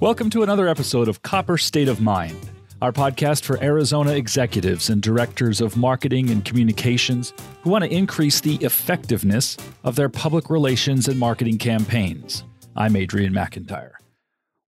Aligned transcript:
Welcome 0.00 0.28
to 0.30 0.42
another 0.42 0.68
episode 0.68 1.08
of 1.08 1.22
Copper 1.22 1.56
State 1.56 1.88
of 1.88 2.00
Mind, 2.00 2.50
our 2.82 2.92
podcast 2.92 3.44
for 3.44 3.62
Arizona 3.62 4.12
executives 4.12 4.90
and 4.90 5.00
directors 5.00 5.60
of 5.60 5.76
marketing 5.76 6.30
and 6.30 6.44
communications 6.44 7.32
who 7.62 7.70
want 7.70 7.84
to 7.84 7.94
increase 7.94 8.40
the 8.40 8.56
effectiveness 8.56 9.56
of 9.84 9.96
their 9.96 10.08
public 10.08 10.50
relations 10.50 11.08
and 11.08 11.18
marketing 11.18 11.58
campaigns. 11.58 12.44
I'm 12.76 12.96
Adrian 12.96 13.32
McIntyre. 13.32 13.92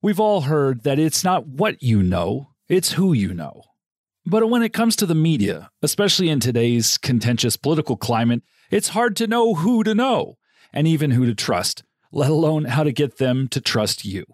We've 0.00 0.20
all 0.20 0.42
heard 0.42 0.84
that 0.84 0.98
it's 0.98 1.24
not 1.24 1.46
what 1.46 1.82
you 1.82 2.02
know, 2.02 2.50
it's 2.68 2.92
who 2.92 3.12
you 3.12 3.34
know. 3.34 3.62
But 4.24 4.48
when 4.48 4.62
it 4.62 4.72
comes 4.72 4.96
to 4.96 5.06
the 5.06 5.14
media, 5.14 5.70
especially 5.82 6.30
in 6.30 6.40
today's 6.40 6.98
contentious 6.98 7.56
political 7.56 7.96
climate, 7.96 8.42
it's 8.70 8.88
hard 8.88 9.16
to 9.16 9.26
know 9.26 9.54
who 9.54 9.84
to 9.84 9.94
know 9.94 10.36
and 10.76 10.86
even 10.86 11.12
who 11.12 11.24
to 11.24 11.34
trust, 11.34 11.82
let 12.12 12.30
alone 12.30 12.66
how 12.66 12.84
to 12.84 12.92
get 12.92 13.16
them 13.16 13.48
to 13.48 13.62
trust 13.62 14.04
you. 14.04 14.26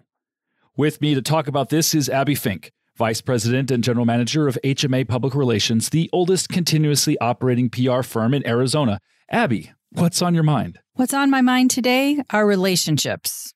With 0.75 0.99
me 0.99 1.15
to 1.15 1.21
talk 1.21 1.47
about 1.47 1.69
this 1.69 1.95
is 1.95 2.09
Abbie 2.09 2.35
Fink, 2.35 2.73
Vice 2.97 3.21
President 3.21 3.71
and 3.71 3.81
General 3.81 4.05
Manager 4.05 4.49
of 4.49 4.59
HMA 4.61 5.07
Public 5.07 5.33
Relations, 5.33 5.89
the 5.89 6.09
oldest 6.11 6.49
continuously 6.49 7.17
operating 7.19 7.69
PR 7.69 8.01
firm 8.01 8.33
in 8.33 8.45
Arizona. 8.45 8.99
Abbie, 9.31 9.71
what's 9.91 10.21
on 10.21 10.33
your 10.33 10.43
mind? 10.43 10.79
What's 10.95 11.13
on 11.13 11.29
my 11.29 11.39
mind 11.39 11.71
today 11.71 12.21
are 12.29 12.45
relationships. 12.45 13.53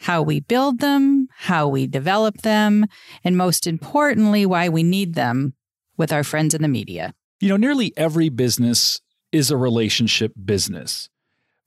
How 0.00 0.22
we 0.22 0.40
build 0.40 0.80
them, 0.80 1.28
how 1.36 1.68
we 1.68 1.86
develop 1.86 2.38
them, 2.38 2.86
and 3.22 3.36
most 3.36 3.66
importantly, 3.66 4.46
why 4.46 4.70
we 4.70 4.82
need 4.82 5.14
them 5.14 5.52
with 5.98 6.10
our 6.10 6.24
friends 6.24 6.54
in 6.54 6.62
the 6.62 6.68
media. 6.68 7.12
You 7.40 7.50
know, 7.50 7.58
nearly 7.58 7.92
every 7.98 8.30
business 8.30 9.02
is 9.30 9.50
a 9.50 9.58
relationship 9.58 10.32
business. 10.42 11.10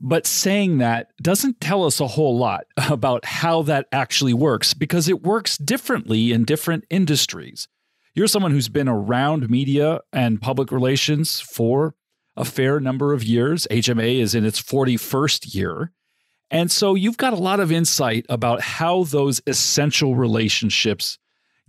But 0.03 0.25
saying 0.25 0.79
that 0.79 1.11
doesn't 1.21 1.61
tell 1.61 1.85
us 1.85 1.99
a 1.99 2.07
whole 2.07 2.35
lot 2.35 2.65
about 2.89 3.23
how 3.23 3.61
that 3.63 3.87
actually 3.91 4.33
works 4.33 4.73
because 4.73 5.07
it 5.07 5.21
works 5.21 5.57
differently 5.57 6.31
in 6.31 6.43
different 6.43 6.85
industries. 6.89 7.67
You're 8.15 8.27
someone 8.27 8.51
who's 8.51 8.67
been 8.67 8.89
around 8.89 9.49
media 9.49 10.01
and 10.11 10.41
public 10.41 10.71
relations 10.71 11.39
for 11.39 11.93
a 12.35 12.43
fair 12.43 12.79
number 12.79 13.13
of 13.13 13.23
years. 13.23 13.67
HMA 13.69 14.19
is 14.19 14.33
in 14.33 14.43
its 14.43 14.61
41st 14.61 15.53
year. 15.53 15.91
And 16.49 16.69
so 16.69 16.95
you've 16.95 17.17
got 17.17 17.33
a 17.33 17.37
lot 17.37 17.59
of 17.61 17.71
insight 17.71 18.25
about 18.27 18.59
how 18.59 19.03
those 19.03 19.39
essential 19.47 20.15
relationships 20.15 21.19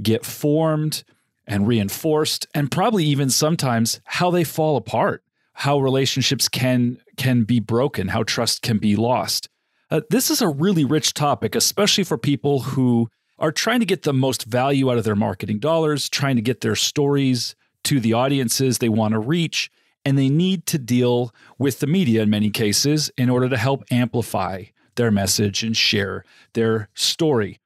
get 0.03 0.25
formed 0.25 1.05
and 1.47 1.69
reinforced, 1.69 2.47
and 2.55 2.71
probably 2.71 3.05
even 3.05 3.29
sometimes 3.29 4.01
how 4.05 4.31
they 4.31 4.45
fall 4.45 4.77
apart 4.77 5.23
how 5.63 5.79
relationships 5.79 6.49
can 6.49 6.99
can 7.17 7.45
be 7.45 7.61
broken, 7.61 8.09
how 8.09 8.25
trust 8.25 8.63
can 8.63 8.79
be 8.79 8.97
lost. 8.97 9.49
Uh, 9.93 10.01
this 10.11 10.29
is 10.29 10.43
a 10.43 10.49
really 10.49 10.85
rich 10.85 11.15
topic, 11.15 11.55
especially 11.55 12.03
for 12.03 12.19
people 12.19 12.63
who 12.63 13.09
are 13.39 13.53
trying 13.53 13.79
to 13.79 13.87
get 13.87 14.03
the 14.03 14.13
most 14.13 14.43
value 14.43 14.91
out 14.91 14.99
of 14.99 15.05
their 15.05 15.15
marketing 15.15 15.61
dollars, 15.61 16.09
trying 16.09 16.35
to 16.35 16.43
get 16.43 16.63
their 16.63 16.75
stories 16.75 17.55
to 17.85 18.01
the 18.01 18.13
audiences 18.13 18.79
they 18.79 18.89
want 18.89 19.13
to 19.13 19.21
reach, 19.21 19.71
and 20.05 20.19
they 20.19 20.29
need 20.29 20.67
to 20.67 20.79
deal 20.79 21.33
with 21.59 21.79
the 21.79 21.87
media 21.87 22.23
in 22.23 22.29
many 22.31 22.51
cases 22.51 23.13
in 23.17 23.31
order 23.31 23.49
to 23.49 23.57
help 23.57 23.85
amplify 23.89 24.65
their 24.97 25.13
message 25.13 25.63
and 25.63 25.77
share 25.77 26.25
their 26.55 26.89
story. 26.93 27.61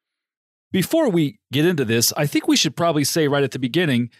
Before 0.70 1.08
we 1.08 1.38
get 1.50 1.64
into 1.64 1.86
this, 1.86 2.12
I 2.14 2.26
think 2.26 2.46
we 2.46 2.56
should 2.56 2.76
probably 2.76 3.04
say 3.04 3.26
right 3.26 3.42
at 3.42 3.52
the 3.52 3.58
beginning 3.58 4.10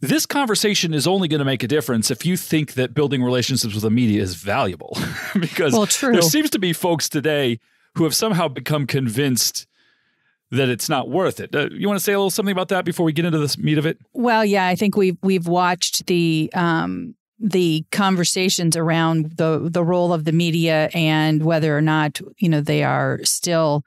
this 0.00 0.26
conversation 0.26 0.94
is 0.94 1.06
only 1.06 1.28
going 1.28 1.38
to 1.38 1.44
make 1.44 1.62
a 1.62 1.68
difference 1.68 2.10
if 2.10 2.26
you 2.26 2.36
think 2.36 2.74
that 2.74 2.94
building 2.94 3.22
relationships 3.22 3.74
with 3.74 3.82
the 3.82 3.90
media 3.90 4.22
is 4.22 4.34
valuable. 4.34 4.96
because 5.40 5.72
well, 5.72 5.86
there 6.12 6.22
seems 6.22 6.50
to 6.50 6.58
be 6.58 6.72
folks 6.72 7.08
today 7.08 7.58
who 7.94 8.04
have 8.04 8.14
somehow 8.14 8.48
become 8.48 8.86
convinced 8.86 9.66
that 10.50 10.68
it's 10.68 10.88
not 10.88 11.08
worth 11.08 11.40
it. 11.40 11.54
Uh, 11.54 11.68
you 11.70 11.88
want 11.88 11.98
to 11.98 12.04
say 12.04 12.12
a 12.12 12.18
little 12.18 12.30
something 12.30 12.52
about 12.52 12.68
that 12.68 12.84
before 12.84 13.04
we 13.04 13.12
get 13.12 13.24
into 13.24 13.38
the 13.38 13.56
meat 13.58 13.78
of 13.78 13.86
it? 13.86 13.98
Well, 14.12 14.44
yeah, 14.44 14.66
I 14.66 14.74
think 14.74 14.96
we've 14.96 15.16
we've 15.22 15.48
watched 15.48 16.06
the 16.06 16.50
um, 16.54 17.14
the 17.38 17.84
conversations 17.90 18.76
around 18.76 19.36
the 19.36 19.68
the 19.70 19.84
role 19.84 20.12
of 20.12 20.24
the 20.24 20.32
media 20.32 20.88
and 20.94 21.44
whether 21.44 21.76
or 21.76 21.82
not 21.82 22.20
you 22.38 22.48
know 22.48 22.60
they 22.60 22.84
are 22.84 23.20
still 23.24 23.84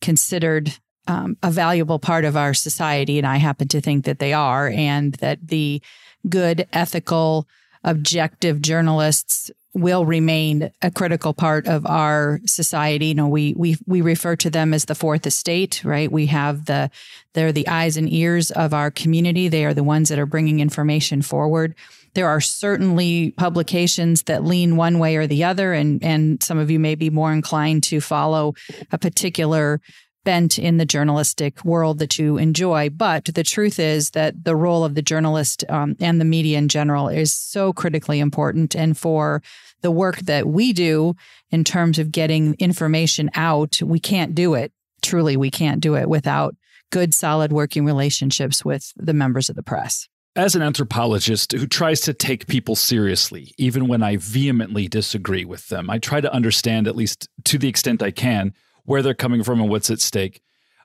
considered 0.00 0.76
um, 1.06 1.36
a 1.42 1.50
valuable 1.50 1.98
part 1.98 2.24
of 2.24 2.36
our 2.36 2.54
society, 2.54 3.18
and 3.18 3.26
I 3.26 3.36
happen 3.36 3.68
to 3.68 3.80
think 3.80 4.04
that 4.04 4.18
they 4.18 4.32
are, 4.32 4.68
and 4.68 5.14
that 5.14 5.48
the 5.48 5.80
good, 6.28 6.66
ethical, 6.72 7.46
objective 7.84 8.60
journalists 8.60 9.50
will 9.76 10.06
remain 10.06 10.70
a 10.80 10.90
critical 10.90 11.34
part 11.34 11.68
of 11.68 11.84
our 11.84 12.40
society. 12.46 13.08
You 13.08 13.14
know, 13.14 13.28
we 13.28 13.54
we 13.56 13.76
we 13.86 14.00
refer 14.00 14.34
to 14.36 14.50
them 14.50 14.72
as 14.72 14.86
the 14.86 14.94
fourth 14.94 15.26
estate, 15.26 15.84
right? 15.84 16.10
We 16.10 16.26
have 16.26 16.64
the 16.64 16.90
they're 17.34 17.52
the 17.52 17.68
eyes 17.68 17.96
and 17.96 18.10
ears 18.10 18.50
of 18.50 18.72
our 18.72 18.90
community. 18.90 19.48
They 19.48 19.66
are 19.66 19.74
the 19.74 19.84
ones 19.84 20.08
that 20.08 20.18
are 20.18 20.26
bringing 20.26 20.60
information 20.60 21.20
forward. 21.20 21.74
There 22.14 22.26
are 22.26 22.40
certainly 22.40 23.32
publications 23.32 24.22
that 24.22 24.42
lean 24.42 24.76
one 24.76 24.98
way 24.98 25.16
or 25.16 25.26
the 25.26 25.44
other, 25.44 25.74
and 25.74 26.02
and 26.02 26.42
some 26.42 26.56
of 26.56 26.70
you 26.70 26.80
may 26.80 26.94
be 26.94 27.10
more 27.10 27.32
inclined 27.32 27.82
to 27.84 28.00
follow 28.00 28.54
a 28.90 28.96
particular 28.96 29.82
bent 30.26 30.58
in 30.58 30.76
the 30.76 30.84
journalistic 30.84 31.64
world 31.64 32.00
that 32.00 32.18
you 32.18 32.36
enjoy. 32.36 32.90
But 32.90 33.26
the 33.26 33.44
truth 33.44 33.78
is 33.78 34.10
that 34.10 34.44
the 34.44 34.56
role 34.56 34.84
of 34.84 34.96
the 34.96 35.00
journalist 35.00 35.64
um, 35.68 35.94
and 36.00 36.20
the 36.20 36.24
media 36.24 36.58
in 36.58 36.68
general 36.68 37.08
is 37.08 37.32
so 37.32 37.72
critically 37.72 38.18
important. 38.18 38.74
And 38.74 38.98
for 38.98 39.40
the 39.82 39.92
work 39.92 40.18
that 40.18 40.48
we 40.48 40.72
do 40.72 41.14
in 41.52 41.62
terms 41.62 42.00
of 42.00 42.10
getting 42.10 42.56
information 42.58 43.30
out, 43.36 43.80
we 43.80 44.00
can't 44.00 44.34
do 44.34 44.54
it. 44.54 44.72
Truly, 45.00 45.36
we 45.36 45.50
can't 45.50 45.80
do 45.80 45.94
it 45.94 46.08
without 46.08 46.56
good, 46.90 47.14
solid 47.14 47.52
working 47.52 47.84
relationships 47.84 48.64
with 48.64 48.92
the 48.96 49.14
members 49.14 49.48
of 49.48 49.54
the 49.54 49.62
press. 49.62 50.08
As 50.34 50.56
an 50.56 50.62
anthropologist 50.62 51.52
who 51.52 51.68
tries 51.68 52.00
to 52.00 52.12
take 52.12 52.48
people 52.48 52.74
seriously, 52.74 53.54
even 53.58 53.86
when 53.86 54.02
I 54.02 54.16
vehemently 54.16 54.88
disagree 54.88 55.44
with 55.44 55.68
them, 55.68 55.88
I 55.88 55.98
try 55.98 56.20
to 56.20 56.32
understand, 56.32 56.88
at 56.88 56.96
least 56.96 57.28
to 57.44 57.58
the 57.58 57.68
extent 57.68 58.02
I 58.02 58.10
can, 58.10 58.52
where 58.86 59.02
they're 59.02 59.14
coming 59.14 59.42
from 59.42 59.60
and 59.60 59.70
what's 59.70 59.90
at 59.90 60.00
stake. 60.00 60.40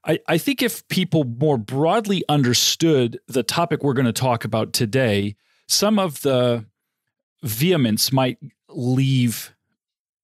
I, 0.05 0.19
I 0.27 0.37
think 0.37 0.61
if 0.61 0.87
people 0.87 1.23
more 1.23 1.57
broadly 1.57 2.23
understood 2.27 3.19
the 3.27 3.43
topic 3.43 3.83
we're 3.83 3.93
going 3.93 4.05
to 4.05 4.13
talk 4.13 4.43
about 4.43 4.73
today, 4.73 5.35
some 5.67 5.99
of 5.99 6.21
the 6.21 6.65
vehemence 7.43 8.11
might 8.11 8.37
leave 8.67 9.53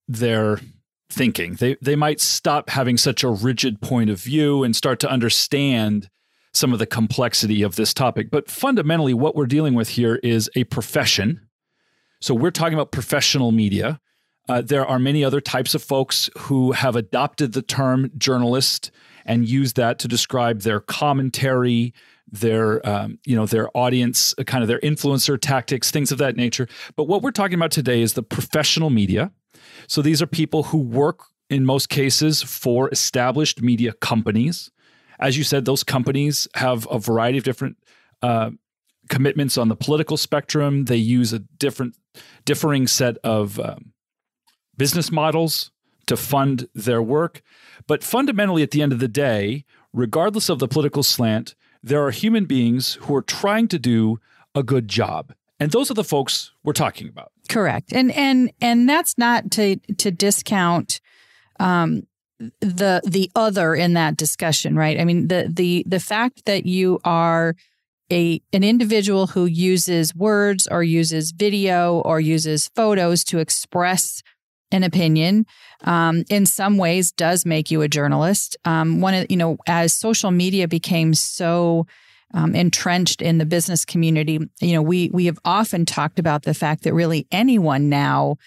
their 0.08 0.60
thinking. 1.10 1.56
They 1.56 1.78
they 1.82 1.96
might 1.96 2.20
stop 2.20 2.70
having 2.70 2.98
such 2.98 3.24
a 3.24 3.30
rigid 3.30 3.82
point 3.82 4.10
of 4.10 4.20
view 4.20 4.64
and 4.64 4.76
start 4.76 5.00
to 5.02 5.10
understand 5.10 6.10
some 6.54 6.74
of 6.74 6.80
the 6.80 6.86
complexity 6.86 7.62
of 7.62 7.76
this 7.76 7.94
topic. 7.94 8.32
But 8.32 8.50
fundamentally, 8.50 9.14
what 9.14 9.36
we're 9.36 9.46
dealing 9.46 9.76
with 9.76 9.90
here 9.90 10.16
is 10.24 10.50
a 10.56 10.64
profession. 10.66 11.48
So 12.20 12.34
we're 12.34 12.52
talking 12.52 12.74
about 12.74 12.92
professional 12.92 13.52
media. 13.52 14.00
Uh, 14.50 14.62
there 14.62 14.86
are 14.86 15.00
many 15.00 15.24
other 15.24 15.42
types 15.42 15.76
of 15.76 15.84
folks 15.84 16.30
who 16.38 16.72
have 16.72 16.96
adopted 16.96 17.54
the 17.54 17.62
term 17.62 18.12
journalist 18.18 18.92
and 19.26 19.48
use 19.48 19.74
that 19.74 20.00
to 20.00 20.08
describe 20.08 20.62
their 20.62 20.80
commentary, 20.80 21.94
their 22.32 22.88
um, 22.88 23.20
you 23.26 23.36
know 23.36 23.46
their 23.46 23.70
audience, 23.76 24.34
uh, 24.38 24.44
kind 24.44 24.64
of 24.64 24.68
their 24.68 24.80
influencer 24.80 25.40
tactics, 25.40 25.92
things 25.92 26.12
of 26.12 26.18
that 26.18 26.36
nature. 26.36 26.68
But 26.96 27.06
what 27.06 27.22
we're 27.22 27.32
talking 27.32 27.56
about 27.56 27.72
today 27.72 28.02
is 28.02 28.14
the 28.14 28.24
professional 28.24 28.90
media. 28.90 29.32
So 29.88 30.02
these 30.02 30.22
are 30.22 30.28
people 30.28 30.64
who 30.64 30.78
work 30.78 31.26
in 31.50 31.66
most 31.66 31.90
cases 31.90 32.42
for 32.42 32.90
established 32.90 33.62
media 33.62 33.94
companies. 33.94 34.72
As 35.20 35.38
you 35.38 35.44
said, 35.44 35.66
those 35.66 35.84
companies 35.84 36.48
have 36.56 36.88
a 36.92 37.00
variety 37.00 37.38
of 37.38 37.44
different 37.44 37.78
uh, 38.22 38.52
commitments 39.10 39.58
on 39.58 39.68
the 39.68 39.76
political 39.76 40.18
spectrum. 40.18 40.86
They 40.86 40.98
use 40.98 41.34
a 41.34 41.40
different, 41.40 41.96
differing 42.46 42.88
set 42.88 43.18
of 43.24 43.60
um, 43.60 43.94
business 44.78 45.12
models 45.12 45.72
to 46.06 46.18
fund 46.18 46.70
their 46.74 47.02
work. 47.02 47.42
But 47.86 48.04
fundamentally, 48.04 48.64
at 48.64 48.72
the 48.72 48.82
end 48.82 48.94
of 48.94 49.00
the 49.00 49.08
day, 49.08 49.66
regardless 49.94 50.50
of 50.50 50.60
the 50.60 50.68
political 50.68 51.04
slant, 51.04 51.56
there 51.84 52.04
are 52.04 52.12
human 52.12 52.46
beings 52.46 52.96
who 53.02 53.16
are 53.16 53.22
trying 53.22 53.68
to 53.70 53.80
do 53.80 54.20
a 54.56 54.64
good 54.64 54.88
job. 54.88 55.34
And 55.60 55.72
those 55.72 55.90
are 55.90 55.96
the 55.96 56.04
folks 56.04 56.52
we're 56.64 56.74
talking 56.74 57.08
about. 57.08 57.32
Correct. 57.50 57.92
And 57.94 58.12
and 58.12 58.52
and 58.62 58.88
that's 58.88 59.18
not 59.18 59.52
to 59.52 59.78
to 59.98 60.12
discount 60.12 61.00
um, 61.60 62.04
the 62.62 63.02
the 63.06 63.32
other 63.36 63.74
in 63.74 63.94
that 63.94 64.18
discussion, 64.18 64.76
right? 64.76 65.00
I 65.00 65.06
mean, 65.06 65.28
the 65.28 65.50
the 65.52 65.84
the 65.88 66.00
fact 66.00 66.46
that 66.46 66.66
you 66.66 67.00
are 67.04 67.56
a 68.12 68.42
an 68.54 68.64
individual 68.64 69.28
who 69.28 69.46
uses 69.46 70.16
words 70.16 70.68
or 70.70 70.84
uses 70.84 71.32
video 71.32 72.00
or 72.00 72.20
uses 72.20 72.70
photos 72.76 73.24
to 73.26 73.40
express 73.40 74.22
an 74.72 74.84
opinion 74.84 75.46
um, 75.84 76.24
in 76.30 76.46
some 76.46 76.78
ways 76.78 77.12
does 77.12 77.46
make 77.46 77.72
you 77.72 77.82
a 77.82 77.88
journalist. 77.88 78.58
Um, 78.66 79.02
one 79.02 79.14
of 79.14 79.28
you 79.30 79.38
know, 79.38 79.58
as 79.68 79.94
social 79.94 80.32
media 80.32 80.68
became 80.68 81.14
so 81.14 81.86
um, 82.34 82.56
entrenched 82.56 83.22
in 83.22 83.38
the 83.38 83.46
business 83.46 83.86
community, 83.86 84.40
you 84.60 84.74
know, 84.74 84.82
we 84.82 85.10
we 85.14 85.26
have 85.26 85.40
often 85.46 85.86
talked 85.86 86.20
about 86.20 86.44
the 86.44 86.54
fact 86.54 86.84
that 86.84 86.94
really 86.94 87.28
anyone 87.32 87.90
now 87.90 88.38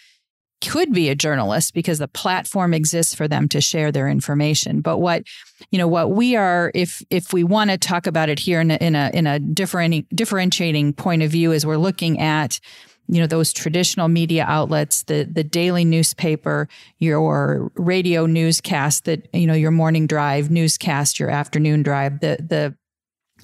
could 0.61 0.93
be 0.93 1.08
a 1.08 1.14
journalist 1.14 1.72
because 1.72 1.99
the 1.99 2.08
platform 2.08 2.75
exists 2.75 3.14
for 3.14 3.26
them 3.26 3.49
to 3.49 3.61
share 3.61 3.90
their 3.90 4.08
information. 4.08 4.82
But 4.82 4.99
what, 4.99 5.23
you 5.70 5.78
know, 5.78 5.88
what 5.88 6.11
we 6.11 6.37
are, 6.37 6.70
if 6.75 7.02
if 7.08 7.32
we 7.32 7.44
want 7.44 7.70
to 7.70 7.78
talk 7.78 8.06
about 8.06 8.28
it 8.28 8.40
here 8.40 8.61
in 8.61 8.70
a 8.70 8.76
in 8.76 8.94
a 8.94 9.11
in 9.14 9.26
a 9.26 9.40
differenti- 9.40 10.06
differentiating 10.14 10.93
point 10.93 11.23
of 11.23 11.31
view, 11.31 11.52
is 11.52 11.64
we're 11.64 11.76
looking 11.76 12.20
at 12.20 12.61
you 13.11 13.21
know 13.21 13.27
those 13.27 13.53
traditional 13.53 14.09
media 14.09 14.45
outlets 14.47 15.03
the 15.05 15.25
the 15.25 15.45
daily 15.45 15.85
newspaper 15.85 16.69
your 16.99 17.71
radio 17.75 18.27
newscast 18.27 19.05
that 19.05 19.29
you 19.35 19.47
know 19.47 19.55
your 19.55 19.71
morning 19.71 20.07
drive 20.07 20.51
newscast 20.51 21.19
your 21.19 21.31
afternoon 21.31 21.83
drive 21.83 22.21
the 22.21 22.37
the 22.49 22.75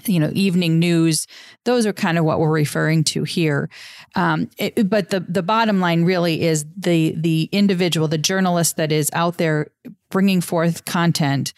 you 0.04 0.20
know 0.20 0.30
evening 0.32 0.78
news 0.78 1.26
those 1.64 1.86
are 1.86 1.92
kind 1.92 2.18
of 2.18 2.24
what 2.24 2.38
we're 2.38 2.50
referring 2.50 3.04
to 3.04 3.24
here. 3.24 3.68
Um, 4.14 4.48
it, 4.58 4.88
but 4.88 5.10
the 5.10 5.20
the 5.20 5.42
bottom 5.42 5.80
line 5.80 6.04
really 6.04 6.42
is 6.42 6.64
the 6.76 7.14
the 7.16 7.48
individual 7.52 8.08
the 8.08 8.18
journalist 8.18 8.76
that 8.76 8.92
is 8.92 9.10
out 9.12 9.38
there 9.38 9.68
bringing 10.10 10.40
forth 10.40 10.84
content 10.84 11.52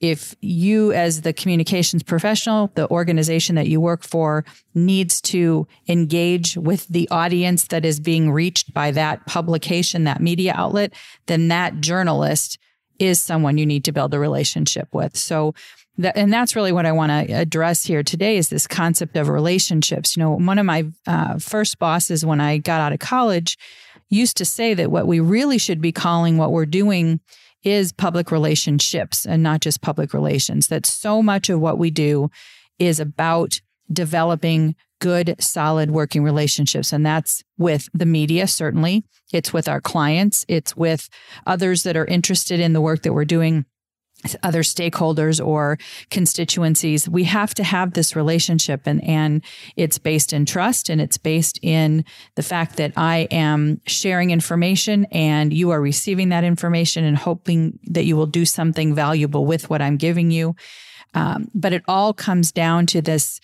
if 0.00 0.34
you 0.40 0.92
as 0.92 1.22
the 1.22 1.32
communications 1.32 2.02
professional 2.02 2.70
the 2.74 2.88
organization 2.90 3.56
that 3.56 3.68
you 3.68 3.80
work 3.80 4.02
for 4.02 4.44
needs 4.74 5.20
to 5.20 5.66
engage 5.88 6.56
with 6.56 6.86
the 6.88 7.08
audience 7.10 7.66
that 7.68 7.84
is 7.84 7.98
being 7.98 8.30
reached 8.30 8.72
by 8.72 8.90
that 8.90 9.24
publication 9.26 10.04
that 10.04 10.20
media 10.20 10.52
outlet 10.56 10.92
then 11.26 11.48
that 11.48 11.80
journalist 11.80 12.58
is 12.98 13.20
someone 13.20 13.58
you 13.58 13.66
need 13.66 13.84
to 13.84 13.92
build 13.92 14.12
a 14.14 14.18
relationship 14.18 14.88
with 14.92 15.16
so 15.16 15.54
that, 15.98 16.16
and 16.16 16.32
that's 16.32 16.54
really 16.54 16.72
what 16.72 16.86
I 16.86 16.92
want 16.92 17.10
to 17.10 17.34
address 17.34 17.84
here 17.84 18.02
today 18.02 18.36
is 18.36 18.48
this 18.48 18.66
concept 18.66 19.16
of 19.16 19.28
relationships. 19.28 20.16
You 20.16 20.22
know, 20.22 20.36
one 20.36 20.58
of 20.58 20.64
my 20.64 20.86
uh, 21.06 21.38
first 21.38 21.78
bosses 21.78 22.24
when 22.24 22.40
I 22.40 22.58
got 22.58 22.80
out 22.80 22.92
of 22.92 23.00
college 23.00 23.58
used 24.08 24.36
to 24.38 24.44
say 24.44 24.74
that 24.74 24.90
what 24.90 25.06
we 25.06 25.20
really 25.20 25.58
should 25.58 25.80
be 25.80 25.92
calling 25.92 26.38
what 26.38 26.52
we're 26.52 26.66
doing 26.66 27.20
is 27.62 27.92
public 27.92 28.30
relationships 28.30 29.26
and 29.26 29.42
not 29.42 29.60
just 29.60 29.80
public 29.80 30.14
relations. 30.14 30.68
That 30.68 30.86
so 30.86 31.22
much 31.22 31.48
of 31.50 31.60
what 31.60 31.78
we 31.78 31.90
do 31.90 32.30
is 32.78 33.00
about 33.00 33.60
developing 33.92 34.76
good, 35.00 35.36
solid 35.38 35.90
working 35.90 36.22
relationships. 36.22 36.92
And 36.92 37.04
that's 37.04 37.42
with 37.56 37.88
the 37.94 38.06
media, 38.06 38.46
certainly. 38.46 39.04
It's 39.32 39.52
with 39.52 39.68
our 39.68 39.80
clients. 39.80 40.44
It's 40.48 40.76
with 40.76 41.08
others 41.46 41.82
that 41.84 41.96
are 41.96 42.04
interested 42.06 42.60
in 42.60 42.72
the 42.72 42.80
work 42.80 43.02
that 43.02 43.12
we're 43.12 43.24
doing 43.24 43.64
other 44.42 44.62
stakeholders 44.62 45.44
or 45.44 45.78
constituencies 46.10 47.08
we 47.08 47.22
have 47.22 47.54
to 47.54 47.62
have 47.62 47.92
this 47.92 48.16
relationship 48.16 48.82
and 48.84 49.02
and 49.04 49.44
it's 49.76 49.98
based 49.98 50.32
in 50.32 50.44
trust 50.44 50.88
and 50.88 51.00
it's 51.00 51.18
based 51.18 51.58
in 51.62 52.04
the 52.34 52.42
fact 52.42 52.76
that 52.76 52.92
I 52.96 53.28
am 53.30 53.80
sharing 53.86 54.30
information 54.30 55.06
and 55.12 55.52
you 55.52 55.70
are 55.70 55.80
receiving 55.80 56.30
that 56.30 56.44
information 56.44 57.04
and 57.04 57.16
hoping 57.16 57.78
that 57.84 58.04
you 58.04 58.16
will 58.16 58.26
do 58.26 58.44
something 58.44 58.94
valuable 58.94 59.46
with 59.46 59.70
what 59.70 59.80
I'm 59.80 59.96
giving 59.96 60.30
you. 60.30 60.56
Um, 61.14 61.48
but 61.54 61.72
it 61.72 61.82
all 61.88 62.12
comes 62.12 62.52
down 62.52 62.86
to 62.86 63.00
this 63.00 63.40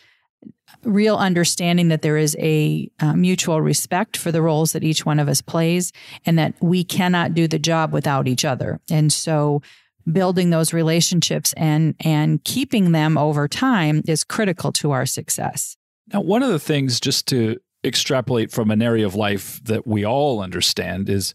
real 0.82 1.16
understanding 1.16 1.88
that 1.88 2.02
there 2.02 2.16
is 2.16 2.36
a 2.38 2.90
uh, 3.00 3.14
mutual 3.14 3.60
respect 3.60 4.16
for 4.16 4.30
the 4.30 4.42
roles 4.42 4.72
that 4.72 4.84
each 4.84 5.06
one 5.06 5.18
of 5.18 5.28
us 5.28 5.40
plays 5.40 5.92
and 6.26 6.38
that 6.38 6.54
we 6.60 6.84
cannot 6.84 7.32
do 7.34 7.48
the 7.48 7.58
job 7.58 7.92
without 7.92 8.28
each 8.28 8.44
other. 8.44 8.80
And 8.90 9.12
so 9.12 9.62
building 10.10 10.50
those 10.50 10.72
relationships 10.72 11.52
and 11.56 11.94
and 12.00 12.42
keeping 12.44 12.92
them 12.92 13.16
over 13.18 13.48
time 13.48 14.02
is 14.06 14.24
critical 14.24 14.72
to 14.72 14.90
our 14.90 15.06
success. 15.06 15.76
Now, 16.12 16.20
one 16.20 16.42
of 16.42 16.50
the 16.50 16.58
things 16.58 17.00
just 17.00 17.26
to 17.28 17.58
extrapolate 17.84 18.50
from 18.50 18.70
an 18.70 18.82
area 18.82 19.06
of 19.06 19.14
life 19.14 19.62
that 19.64 19.86
we 19.86 20.04
all 20.04 20.40
understand 20.40 21.08
is 21.08 21.34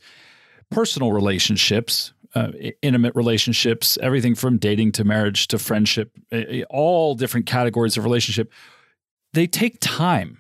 personal 0.72 1.12
relationships, 1.12 2.14
uh, 2.36 2.52
intimate 2.82 3.16
relationships, 3.16 3.98
everything 4.02 4.36
from 4.36 4.58
dating 4.58 4.92
to 4.94 5.04
marriage 5.04 5.48
to 5.48 5.60
friendship, 5.60 6.12
all 6.70 7.16
different 7.16 7.46
categories 7.46 7.98
of 7.98 8.04
relationship. 8.04 8.52
They 9.34 9.48
take 9.48 9.80
time. 9.80 10.38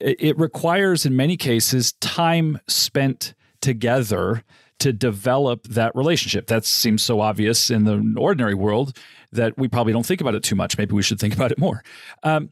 It 0.00 0.38
requires, 0.38 1.06
in 1.06 1.16
many 1.16 1.36
cases, 1.36 1.92
time 2.00 2.58
spent 2.66 3.34
together 3.60 4.42
to 4.84 4.92
develop 4.92 5.66
that 5.68 5.96
relationship. 5.96 6.46
That 6.48 6.66
seems 6.66 7.02
so 7.02 7.20
obvious 7.20 7.70
in 7.70 7.84
the 7.84 8.14
ordinary 8.18 8.52
world 8.54 8.94
that 9.32 9.56
we 9.56 9.66
probably 9.66 9.94
don't 9.94 10.04
think 10.04 10.20
about 10.20 10.34
it 10.34 10.42
too 10.42 10.54
much. 10.54 10.76
Maybe 10.76 10.94
we 10.94 11.02
should 11.02 11.18
think 11.18 11.32
about 11.32 11.50
it 11.50 11.58
more. 11.58 11.82
Um, 12.22 12.50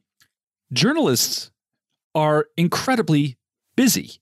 journalists 0.73 1.51
are 2.15 2.47
incredibly 2.57 3.37
busy. 3.77 4.13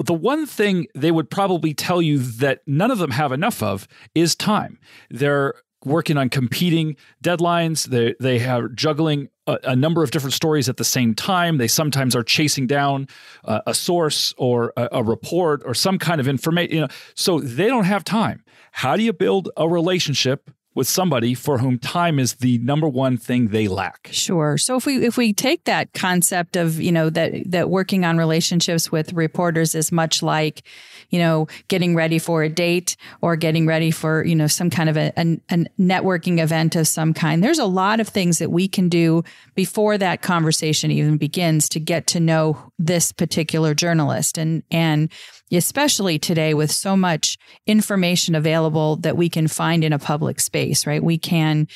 The 0.00 0.12
one 0.12 0.46
thing 0.46 0.88
they 0.96 1.12
would 1.12 1.30
probably 1.30 1.72
tell 1.72 2.02
you 2.02 2.18
that 2.18 2.62
none 2.66 2.90
of 2.90 2.98
them 2.98 3.12
have 3.12 3.30
enough 3.30 3.62
of 3.62 3.86
is 4.16 4.34
time. 4.34 4.80
They're 5.08 5.54
working 5.84 6.16
on 6.16 6.28
competing 6.28 6.96
deadlines. 7.22 7.84
They 7.84 8.16
they 8.18 8.44
are 8.48 8.66
juggling 8.66 9.28
a, 9.50 9.70
a, 9.70 9.76
number 9.76 10.02
of 10.02 10.10
different 10.10 10.34
stories 10.34 10.68
at 10.68 10.76
the 10.76 10.84
same 10.84 11.14
time. 11.14 11.58
They 11.58 11.68
sometimes 11.68 12.14
are 12.14 12.22
chasing 12.22 12.66
down 12.66 13.08
uh, 13.44 13.60
a 13.66 13.74
source 13.74 14.34
or 14.38 14.72
a, 14.76 14.88
a, 14.92 15.02
report 15.02 15.62
or 15.64 15.74
some 15.74 15.98
kind 15.98 16.20
of 16.20 16.28
information. 16.28 16.74
You 16.74 16.80
know, 16.82 16.88
so 17.14 17.40
they 17.40 17.66
don't 17.66 17.84
have 17.84 18.04
time. 18.04 18.44
How 18.72 18.96
do 18.96 19.02
you 19.02 19.12
build 19.12 19.50
a 19.56 19.68
relationship 19.68 20.50
with 20.80 20.88
somebody 20.88 21.34
for 21.34 21.58
whom 21.58 21.78
time 21.78 22.18
is 22.18 22.36
the 22.36 22.56
number 22.56 22.88
one 22.88 23.18
thing 23.18 23.48
they 23.48 23.68
lack. 23.68 24.08
Sure. 24.10 24.56
So 24.56 24.76
if 24.76 24.86
we 24.86 25.04
if 25.04 25.18
we 25.18 25.34
take 25.34 25.64
that 25.64 25.92
concept 25.92 26.56
of, 26.56 26.80
you 26.80 26.90
know, 26.90 27.10
that 27.10 27.50
that 27.50 27.68
working 27.68 28.06
on 28.06 28.16
relationships 28.16 28.90
with 28.90 29.12
reporters 29.12 29.74
is 29.74 29.92
much 29.92 30.22
like, 30.22 30.62
you 31.10 31.18
know, 31.18 31.48
getting 31.68 31.94
ready 31.94 32.18
for 32.18 32.42
a 32.42 32.48
date 32.48 32.96
or 33.20 33.36
getting 33.36 33.66
ready 33.66 33.90
for, 33.90 34.24
you 34.24 34.34
know, 34.34 34.46
some 34.46 34.70
kind 34.70 34.88
of 34.88 34.96
a, 34.96 35.12
a, 35.18 35.38
a 35.50 35.66
networking 35.78 36.40
event 36.40 36.74
of 36.76 36.88
some 36.88 37.12
kind. 37.12 37.44
There's 37.44 37.58
a 37.58 37.66
lot 37.66 38.00
of 38.00 38.08
things 38.08 38.38
that 38.38 38.50
we 38.50 38.66
can 38.66 38.88
do 38.88 39.22
before 39.54 39.98
that 39.98 40.22
conversation 40.22 40.90
even 40.90 41.18
begins 41.18 41.68
to 41.68 41.78
get 41.78 42.06
to 42.06 42.20
know 42.20 42.72
this 42.78 43.12
particular 43.12 43.74
journalist 43.74 44.38
and 44.38 44.62
and 44.70 45.12
especially 45.52 46.18
today 46.18 46.54
with 46.54 46.70
so 46.70 46.96
much 46.96 47.38
information 47.66 48.34
available 48.34 48.96
that 48.96 49.16
we 49.16 49.28
can 49.28 49.48
find 49.48 49.84
in 49.84 49.92
a 49.92 49.98
public 49.98 50.40
space, 50.40 50.86
right? 50.86 51.02
We 51.02 51.18
can 51.18 51.66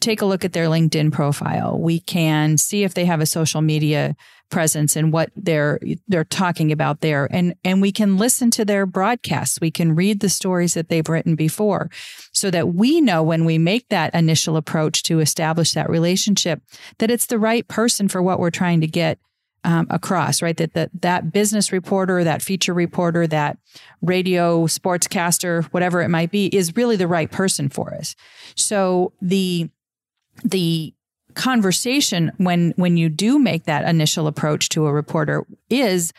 take 0.00 0.20
a 0.20 0.26
look 0.26 0.44
at 0.44 0.52
their 0.52 0.66
LinkedIn 0.66 1.12
profile. 1.12 1.78
We 1.78 2.00
can 2.00 2.58
see 2.58 2.82
if 2.82 2.94
they 2.94 3.04
have 3.04 3.20
a 3.20 3.26
social 3.26 3.62
media 3.62 4.16
presence 4.52 4.94
and 4.96 5.12
what 5.12 5.30
they're 5.34 5.80
they're 6.08 6.24
talking 6.24 6.70
about 6.70 7.00
there 7.00 7.26
and 7.32 7.54
and 7.64 7.80
we 7.80 7.90
can 7.90 8.18
listen 8.18 8.50
to 8.50 8.66
their 8.66 8.84
broadcasts 8.84 9.58
we 9.62 9.70
can 9.70 9.96
read 9.96 10.20
the 10.20 10.28
stories 10.28 10.74
that 10.74 10.90
they've 10.90 11.08
written 11.08 11.34
before 11.34 11.88
so 12.34 12.50
that 12.50 12.74
we 12.74 13.00
know 13.00 13.22
when 13.22 13.46
we 13.46 13.56
make 13.56 13.88
that 13.88 14.14
initial 14.14 14.58
approach 14.58 15.02
to 15.02 15.20
establish 15.20 15.72
that 15.72 15.88
relationship 15.88 16.60
that 16.98 17.10
it's 17.10 17.26
the 17.26 17.38
right 17.38 17.66
person 17.66 18.08
for 18.08 18.22
what 18.22 18.38
we're 18.38 18.50
trying 18.50 18.82
to 18.82 18.86
get 18.86 19.18
um, 19.64 19.86
across, 19.90 20.42
right? 20.42 20.56
That, 20.56 20.74
that 20.74 20.90
that 21.00 21.32
business 21.32 21.72
reporter, 21.72 22.24
that 22.24 22.42
feature 22.42 22.74
reporter, 22.74 23.26
that 23.28 23.58
radio 24.00 24.66
sportscaster, 24.66 25.64
whatever 25.66 26.02
it 26.02 26.08
might 26.08 26.30
be, 26.30 26.46
is 26.46 26.76
really 26.76 26.96
the 26.96 27.06
right 27.06 27.30
person 27.30 27.68
for 27.68 27.94
us. 27.94 28.16
So 28.56 29.12
the 29.20 29.70
the 30.44 30.94
conversation 31.34 32.32
when 32.36 32.72
when 32.76 32.96
you 32.96 33.08
do 33.08 33.38
make 33.38 33.64
that 33.64 33.88
initial 33.88 34.26
approach 34.26 34.68
to 34.70 34.86
a 34.86 34.92
reporter 34.92 35.46
is 35.70 36.12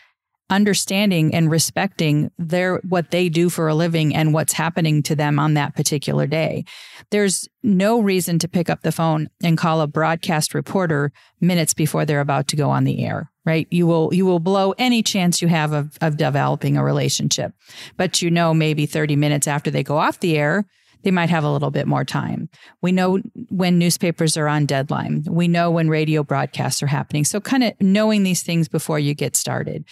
understanding 0.50 1.34
and 1.34 1.50
respecting 1.50 2.32
their 2.38 2.78
what 2.88 3.12
they 3.12 3.30
do 3.30 3.50
for 3.50 3.68
a 3.68 3.76
living 3.76 4.16
and 4.16 4.34
what's 4.34 4.54
happening 4.54 5.02
to 5.04 5.16
them 5.16 5.40
on 5.40 5.54
that 5.54 5.76
particular 5.76 6.28
day. 6.28 6.66
There's 7.10 7.48
no 7.64 8.00
reason 8.02 8.40
to 8.40 8.48
pick 8.48 8.70
up 8.70 8.82
the 8.82 8.92
phone 8.92 9.30
and 9.42 9.58
call 9.58 9.82
a 9.82 9.88
broadcast 9.88 10.54
reporter 10.54 11.12
minutes 11.42 11.74
before 11.74 12.06
they're 12.06 12.20
about 12.20 12.48
to 12.50 12.56
go 12.56 12.70
on 12.70 12.84
the 12.84 13.04
air, 13.06 13.32
right? 13.46 13.68
You 13.72 13.88
will 13.88 14.14
you 14.14 14.26
will 14.26 14.40
blow 14.40 14.74
any 14.78 15.02
chance 15.02 15.42
you 15.42 15.48
have 15.48 15.72
of, 15.72 15.98
of 16.02 16.18
developing 16.18 16.78
a 16.78 16.84
relationship. 16.84 17.54
But 17.98 18.22
you 18.22 18.30
know 18.30 18.54
maybe 18.54 18.86
30 18.86 19.16
minutes 19.16 19.48
after 19.48 19.72
they 19.72 19.84
go 19.84 19.98
off 19.98 20.20
the 20.20 20.38
air, 20.38 20.66
they 21.04 21.12
might 21.12 21.30
have 21.30 21.44
a 21.44 21.52
little 21.52 21.72
bit 21.72 21.88
more 21.88 22.04
time. 22.04 22.50
We 22.82 22.92
know 22.92 23.20
when 23.50 23.78
newspapers 23.78 24.38
are 24.38 24.48
on 24.48 24.66
deadline. 24.66 25.24
We 25.30 25.48
know 25.48 25.70
when 25.70 25.90
radio 25.90 26.24
broadcasts 26.24 26.82
are 26.82 26.88
happening. 26.88 27.26
So, 27.26 27.40
kind 27.40 27.64
of 27.64 27.74
knowing 27.80 28.24
these 28.24 28.44
things 28.44 28.68
before 28.68 29.00
you 29.00 29.14
get 29.14 29.36
started. 29.36 29.86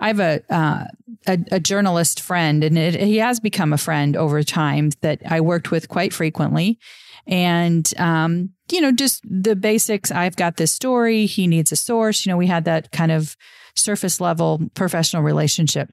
I 0.00 0.08
have 0.08 0.20
a 0.20 0.42
uh, 0.50 0.84
a, 1.26 1.38
a, 1.52 1.60
journalist 1.60 2.20
friend, 2.20 2.62
and 2.62 2.76
it, 2.78 2.94
he 2.94 3.16
has 3.16 3.40
become 3.40 3.72
a 3.72 3.78
friend 3.78 4.16
over 4.16 4.42
time 4.42 4.90
that 5.00 5.20
I 5.28 5.40
worked 5.40 5.70
with 5.70 5.88
quite 5.88 6.12
frequently. 6.12 6.78
And 7.26 7.92
um, 7.98 8.50
you 8.70 8.80
know, 8.80 8.92
just 8.92 9.22
the 9.28 9.56
basics. 9.56 10.10
I've 10.10 10.36
got 10.36 10.56
this 10.56 10.72
story. 10.72 11.26
He 11.26 11.46
needs 11.46 11.72
a 11.72 11.76
source. 11.76 12.26
You 12.26 12.32
know, 12.32 12.36
we 12.36 12.46
had 12.46 12.64
that 12.64 12.92
kind 12.92 13.12
of 13.12 13.36
surface 13.74 14.20
level 14.20 14.60
professional 14.74 15.22
relationship. 15.22 15.90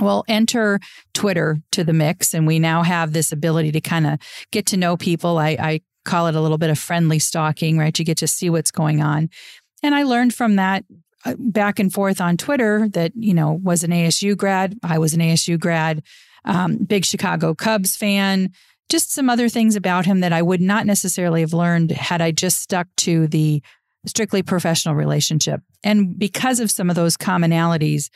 Well, 0.00 0.24
enter 0.28 0.80
Twitter 1.14 1.60
to 1.72 1.84
the 1.84 1.92
mix, 1.92 2.34
and 2.34 2.46
we 2.46 2.58
now 2.58 2.82
have 2.82 3.12
this 3.12 3.32
ability 3.32 3.72
to 3.72 3.80
kind 3.80 4.06
of 4.06 4.18
get 4.50 4.66
to 4.66 4.76
know 4.76 4.96
people. 4.96 5.38
I, 5.38 5.50
I 5.50 5.80
call 6.04 6.26
it 6.26 6.34
a 6.34 6.40
little 6.40 6.58
bit 6.58 6.70
of 6.70 6.78
friendly 6.78 7.18
stalking, 7.18 7.78
right? 7.78 7.96
You 7.98 8.04
get 8.04 8.18
to 8.18 8.26
see 8.26 8.50
what's 8.50 8.70
going 8.70 9.02
on. 9.02 9.28
And 9.82 9.94
I 9.94 10.02
learned 10.02 10.34
from 10.34 10.56
that 10.56 10.84
uh, 11.24 11.34
back 11.38 11.78
and 11.78 11.92
forth 11.92 12.20
on 12.20 12.36
Twitter 12.36 12.88
that, 12.88 13.12
you 13.14 13.34
know, 13.34 13.60
was 13.62 13.84
an 13.84 13.90
ASU 13.90 14.36
grad. 14.36 14.78
I 14.82 14.98
was 14.98 15.14
an 15.14 15.20
ASU 15.20 15.58
grad, 15.58 16.02
um, 16.44 16.76
big 16.76 17.04
Chicago 17.04 17.54
Cubs 17.54 17.96
fan, 17.96 18.50
just 18.88 19.12
some 19.12 19.30
other 19.30 19.48
things 19.48 19.76
about 19.76 20.06
him 20.06 20.20
that 20.20 20.32
I 20.32 20.42
would 20.42 20.60
not 20.60 20.86
necessarily 20.86 21.42
have 21.42 21.52
learned 21.52 21.90
had 21.90 22.20
I 22.20 22.30
just 22.30 22.60
stuck 22.60 22.88
to 22.98 23.26
the 23.26 23.62
strictly 24.06 24.42
professional 24.42 24.94
relationship. 24.94 25.60
And 25.84 26.18
because 26.18 26.58
of 26.58 26.70
some 26.70 26.88
of 26.88 26.96
those 26.96 27.16
commonalities, 27.16 28.08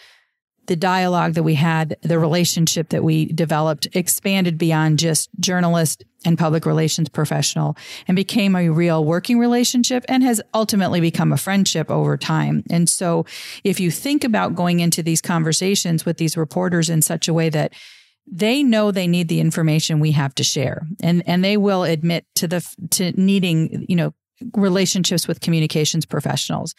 the 0.67 0.77
dialogue 0.77 1.35
that 1.35 1.43
we 1.43 1.55
had, 1.55 1.97
the 2.03 2.19
relationship 2.19 2.89
that 2.91 3.05
we 3.05 3.27
developed 3.27 3.87
expanded 3.93 4.59
beyond 4.59 4.99
just 4.99 5.29
journalist 5.39 6.05
and 6.25 6.39
public 6.39 6.65
relations 6.65 7.09
professional 7.09 7.77
and 8.09 8.17
became 8.17 8.57
a 8.57 8.71
real 8.71 9.05
working 9.05 9.39
relationship 9.39 10.05
and 10.09 10.23
has 10.23 10.41
ultimately 10.55 11.01
become 11.01 11.33
a 11.33 11.37
friendship 11.37 11.91
over 11.91 12.17
time. 12.17 12.63
And 12.71 12.89
so 12.89 13.27
if 13.63 13.79
you 13.79 13.91
think 13.91 14.25
about 14.25 14.55
going 14.55 14.81
into 14.81 15.03
these 15.03 15.21
conversations 15.21 16.07
with 16.07 16.17
these 16.17 16.37
reporters 16.37 16.89
in 16.89 17.03
such 17.03 17.29
a 17.29 17.35
way 17.35 17.51
that 17.51 17.73
they 18.27 18.63
know 18.63 18.91
they 18.91 19.07
need 19.07 19.29
the 19.29 19.41
information 19.41 20.01
we 20.01 20.13
have 20.13 20.35
to 20.35 20.43
share 20.43 20.87
and 21.03 21.23
and 21.27 21.45
they 21.45 21.59
will 21.59 21.85
admit 21.85 22.25
to 22.37 22.49
the 22.49 22.67
to 22.91 23.13
needing, 23.21 23.85
you 23.87 23.97
know, 23.97 24.15
relationships 24.55 25.29
with 25.29 25.41
communications 25.41 26.07
professionals 26.07 26.75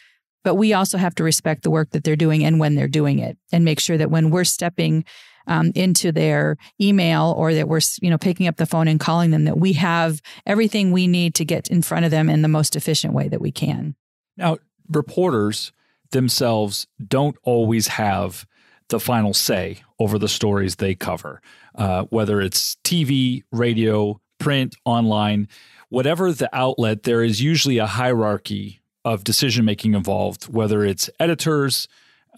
but 0.46 0.54
we 0.54 0.72
also 0.72 0.96
have 0.96 1.12
to 1.12 1.24
respect 1.24 1.64
the 1.64 1.70
work 1.72 1.90
that 1.90 2.04
they're 2.04 2.14
doing 2.14 2.44
and 2.44 2.60
when 2.60 2.76
they're 2.76 2.86
doing 2.86 3.18
it 3.18 3.36
and 3.50 3.64
make 3.64 3.80
sure 3.80 3.98
that 3.98 4.12
when 4.12 4.30
we're 4.30 4.44
stepping 4.44 5.04
um, 5.48 5.72
into 5.74 6.12
their 6.12 6.56
email 6.80 7.34
or 7.36 7.52
that 7.52 7.66
we're 7.66 7.80
you 8.00 8.08
know 8.08 8.16
picking 8.16 8.46
up 8.46 8.54
the 8.54 8.64
phone 8.64 8.86
and 8.86 9.00
calling 9.00 9.32
them 9.32 9.44
that 9.46 9.58
we 9.58 9.72
have 9.72 10.22
everything 10.46 10.92
we 10.92 11.08
need 11.08 11.34
to 11.34 11.44
get 11.44 11.66
in 11.66 11.82
front 11.82 12.04
of 12.04 12.12
them 12.12 12.30
in 12.30 12.42
the 12.42 12.48
most 12.48 12.76
efficient 12.76 13.12
way 13.12 13.26
that 13.26 13.40
we 13.40 13.50
can. 13.50 13.96
Now 14.36 14.58
reporters 14.88 15.72
themselves 16.12 16.86
don't 17.04 17.36
always 17.42 17.88
have 17.88 18.46
the 18.88 19.00
final 19.00 19.34
say 19.34 19.82
over 19.98 20.16
the 20.16 20.28
stories 20.28 20.76
they 20.76 20.94
cover 20.94 21.42
uh, 21.74 22.04
whether 22.10 22.40
it's 22.40 22.76
tv 22.84 23.42
radio 23.50 24.20
print 24.38 24.76
online 24.84 25.48
whatever 25.88 26.30
the 26.30 26.48
outlet 26.56 27.02
there 27.02 27.24
is 27.24 27.42
usually 27.42 27.78
a 27.78 27.86
hierarchy 27.86 28.80
of 29.06 29.22
decision 29.22 29.64
making 29.64 29.94
involved, 29.94 30.52
whether 30.52 30.84
it's 30.84 31.08
editors 31.20 31.86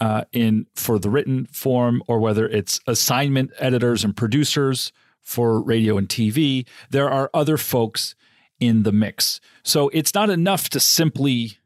uh, 0.02 0.24
in 0.32 0.66
for 0.74 0.98
the 0.98 1.08
written 1.08 1.46
form 1.46 2.02
or 2.06 2.20
whether 2.20 2.46
it's 2.46 2.78
assignment 2.86 3.50
editors 3.58 4.04
and 4.04 4.14
producers 4.14 4.92
for 5.22 5.62
radio 5.62 5.96
and 5.96 6.10
TV. 6.10 6.66
There 6.90 7.10
are 7.10 7.30
other 7.32 7.56
folks 7.56 8.14
in 8.60 8.82
the 8.82 8.92
mix. 8.92 9.40
So 9.62 9.88
it's 9.94 10.12
not 10.12 10.28
enough 10.28 10.68
to 10.70 10.78
simply 10.78 11.56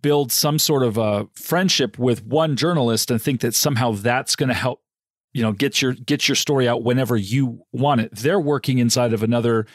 build 0.00 0.32
some 0.32 0.58
sort 0.58 0.82
of 0.82 0.96
a 0.96 1.28
friendship 1.34 1.98
with 1.98 2.24
one 2.24 2.56
journalist 2.56 3.10
and 3.10 3.20
think 3.20 3.42
that 3.42 3.54
somehow 3.54 3.92
that's 3.92 4.34
going 4.34 4.48
to 4.48 4.54
help 4.54 4.82
you 5.34 5.42
know 5.42 5.52
get 5.52 5.82
your 5.82 5.92
get 5.92 6.26
your 6.26 6.36
story 6.36 6.66
out 6.66 6.82
whenever 6.82 7.18
you 7.18 7.66
want 7.70 8.00
it. 8.00 8.14
They're 8.14 8.40
working 8.40 8.78
inside 8.78 9.12
of 9.12 9.22
another 9.22 9.66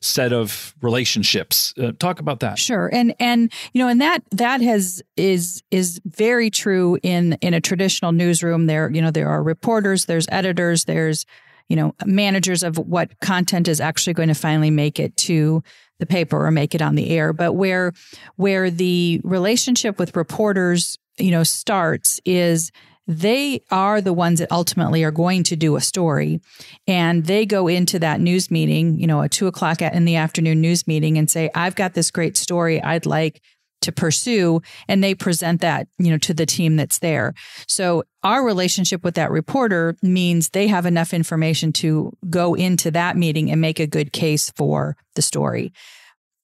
set 0.00 0.32
of 0.32 0.74
relationships. 0.80 1.74
Uh, 1.80 1.92
talk 1.98 2.20
about 2.20 2.40
that. 2.40 2.58
Sure, 2.58 2.88
and 2.92 3.14
and 3.18 3.52
you 3.72 3.82
know, 3.82 3.88
and 3.88 4.00
that 4.00 4.22
that 4.32 4.60
has 4.60 5.02
is 5.16 5.62
is 5.70 6.00
very 6.04 6.50
true 6.50 6.98
in 7.02 7.34
in 7.40 7.54
a 7.54 7.60
traditional 7.60 8.12
newsroom. 8.12 8.66
There, 8.66 8.90
you 8.90 9.02
know, 9.02 9.10
there 9.10 9.28
are 9.28 9.42
reporters, 9.42 10.06
there's 10.06 10.26
editors, 10.30 10.84
there's 10.84 11.26
you 11.68 11.76
know 11.76 11.94
managers 12.04 12.62
of 12.62 12.78
what 12.78 13.18
content 13.20 13.68
is 13.68 13.80
actually 13.80 14.14
going 14.14 14.28
to 14.28 14.34
finally 14.34 14.70
make 14.70 14.98
it 14.98 15.16
to 15.16 15.62
the 15.98 16.06
paper 16.06 16.46
or 16.46 16.50
make 16.50 16.74
it 16.74 16.82
on 16.82 16.94
the 16.94 17.10
air. 17.10 17.32
But 17.32 17.52
where 17.52 17.92
where 18.36 18.70
the 18.70 19.20
relationship 19.24 19.98
with 19.98 20.16
reporters 20.16 20.98
you 21.18 21.30
know 21.30 21.42
starts 21.42 22.20
is 22.24 22.70
they 23.08 23.62
are 23.70 24.02
the 24.02 24.12
ones 24.12 24.38
that 24.38 24.52
ultimately 24.52 25.02
are 25.02 25.10
going 25.10 25.42
to 25.44 25.56
do 25.56 25.76
a 25.76 25.80
story. 25.80 26.40
And 26.86 27.24
they 27.24 27.46
go 27.46 27.66
into 27.66 27.98
that 27.98 28.20
news 28.20 28.50
meeting, 28.50 29.00
you 29.00 29.06
know, 29.06 29.22
a 29.22 29.28
two 29.28 29.46
o'clock 29.46 29.80
in 29.80 30.04
the 30.04 30.16
afternoon 30.16 30.60
news 30.60 30.86
meeting 30.86 31.16
and 31.16 31.30
say, 31.30 31.50
I've 31.54 31.74
got 31.74 31.94
this 31.94 32.10
great 32.10 32.36
story 32.36 32.82
I'd 32.82 33.06
like 33.06 33.40
to 33.80 33.92
pursue. 33.92 34.60
And 34.88 35.02
they 35.02 35.14
present 35.14 35.62
that, 35.62 35.88
you 35.98 36.10
know, 36.10 36.18
to 36.18 36.34
the 36.34 36.46
team 36.46 36.76
that's 36.76 36.98
there. 36.98 37.32
So 37.66 38.04
our 38.22 38.44
relationship 38.44 39.04
with 39.04 39.14
that 39.14 39.30
reporter 39.30 39.96
means 40.02 40.50
they 40.50 40.66
have 40.66 40.84
enough 40.84 41.14
information 41.14 41.72
to 41.74 42.12
go 42.28 42.54
into 42.54 42.90
that 42.90 43.16
meeting 43.16 43.50
and 43.50 43.60
make 43.60 43.80
a 43.80 43.86
good 43.86 44.12
case 44.12 44.50
for 44.56 44.96
the 45.14 45.22
story. 45.22 45.72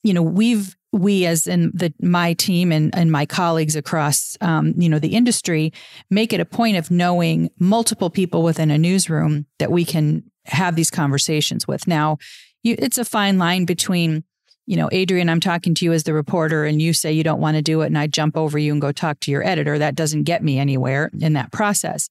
You 0.04 0.14
know, 0.14 0.22
we've 0.22 0.76
we 0.94 1.26
as 1.26 1.46
in 1.46 1.72
the 1.74 1.92
my 2.00 2.34
team 2.34 2.70
and, 2.70 2.94
and 2.94 3.10
my 3.10 3.26
colleagues 3.26 3.74
across 3.74 4.36
um, 4.40 4.72
you 4.76 4.88
know 4.88 5.00
the 5.00 5.14
industry 5.14 5.72
make 6.08 6.32
it 6.32 6.40
a 6.40 6.44
point 6.44 6.76
of 6.76 6.90
knowing 6.90 7.50
multiple 7.58 8.10
people 8.10 8.42
within 8.42 8.70
a 8.70 8.78
newsroom 8.78 9.46
that 9.58 9.72
we 9.72 9.84
can 9.84 10.22
have 10.46 10.76
these 10.76 10.90
conversations 10.90 11.66
with. 11.66 11.88
Now 11.88 12.18
you, 12.62 12.76
it's 12.78 12.98
a 12.98 13.04
fine 13.04 13.38
line 13.38 13.64
between 13.64 14.24
you 14.66 14.76
know 14.76 14.88
adrian 14.92 15.28
i'm 15.28 15.40
talking 15.40 15.74
to 15.74 15.84
you 15.84 15.92
as 15.92 16.04
the 16.04 16.14
reporter 16.14 16.64
and 16.64 16.80
you 16.80 16.94
say 16.94 17.12
you 17.12 17.22
don't 17.22 17.40
want 17.40 17.54
to 17.54 17.62
do 17.62 17.82
it 17.82 17.86
and 17.86 17.98
i 17.98 18.06
jump 18.06 18.34
over 18.34 18.58
you 18.58 18.72
and 18.72 18.80
go 18.80 18.92
talk 18.92 19.20
to 19.20 19.30
your 19.30 19.46
editor. 19.46 19.78
That 19.78 19.94
doesn't 19.94 20.22
get 20.22 20.42
me 20.42 20.58
anywhere 20.58 21.10
in 21.20 21.34
that 21.34 21.52
process. 21.52 22.08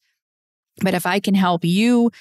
But 0.81 0.93
if 0.93 1.05
i 1.05 1.19
can 1.19 1.35
help 1.35 1.63
you 1.65 2.12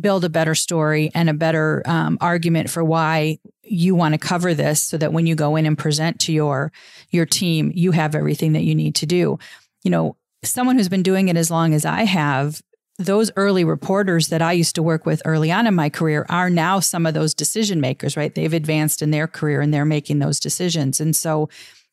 build 0.00 0.24
a 0.24 0.28
better 0.28 0.54
story 0.54 1.10
and 1.14 1.28
a 1.28 1.34
better 1.34 1.82
um, 1.86 2.18
argument 2.20 2.70
for 2.70 2.82
why 2.82 3.38
you 3.62 3.94
want 3.94 4.14
to 4.14 4.18
cover 4.18 4.54
this 4.54 4.80
so 4.80 4.96
that 4.96 5.12
when 5.12 5.26
you 5.26 5.34
go 5.34 5.56
in 5.56 5.66
and 5.66 5.78
present 5.78 6.18
to 6.20 6.32
your 6.32 6.72
your 7.10 7.26
team 7.26 7.70
you 7.74 7.92
have 7.92 8.14
everything 8.14 8.52
that 8.52 8.64
you 8.64 8.74
need 8.74 8.94
to 8.96 9.06
do. 9.06 9.38
You 9.82 9.90
know 9.90 10.16
someone 10.42 10.76
who's 10.76 10.88
been 10.88 11.02
doing 11.02 11.28
it 11.28 11.36
as 11.36 11.50
long 11.50 11.74
as 11.74 11.84
i 11.84 12.04
have 12.04 12.62
those 12.98 13.30
early 13.36 13.64
reporters 13.64 14.28
that 14.28 14.42
i 14.42 14.52
used 14.52 14.74
to 14.74 14.82
work 14.82 15.04
with 15.04 15.20
early 15.24 15.52
on 15.52 15.66
in 15.66 15.74
my 15.74 15.90
career 15.90 16.24
are 16.28 16.48
now 16.48 16.80
some 16.80 17.06
of 17.06 17.14
those 17.14 17.34
decision 17.34 17.80
makers 17.80 18.16
right? 18.16 18.34
They've 18.34 18.52
advanced 18.52 19.02
in 19.02 19.10
their 19.10 19.26
career 19.26 19.60
and 19.60 19.72
they're 19.72 19.84
making 19.84 20.18
those 20.18 20.40
decisions. 20.40 21.00
And 21.00 21.14
so 21.14 21.48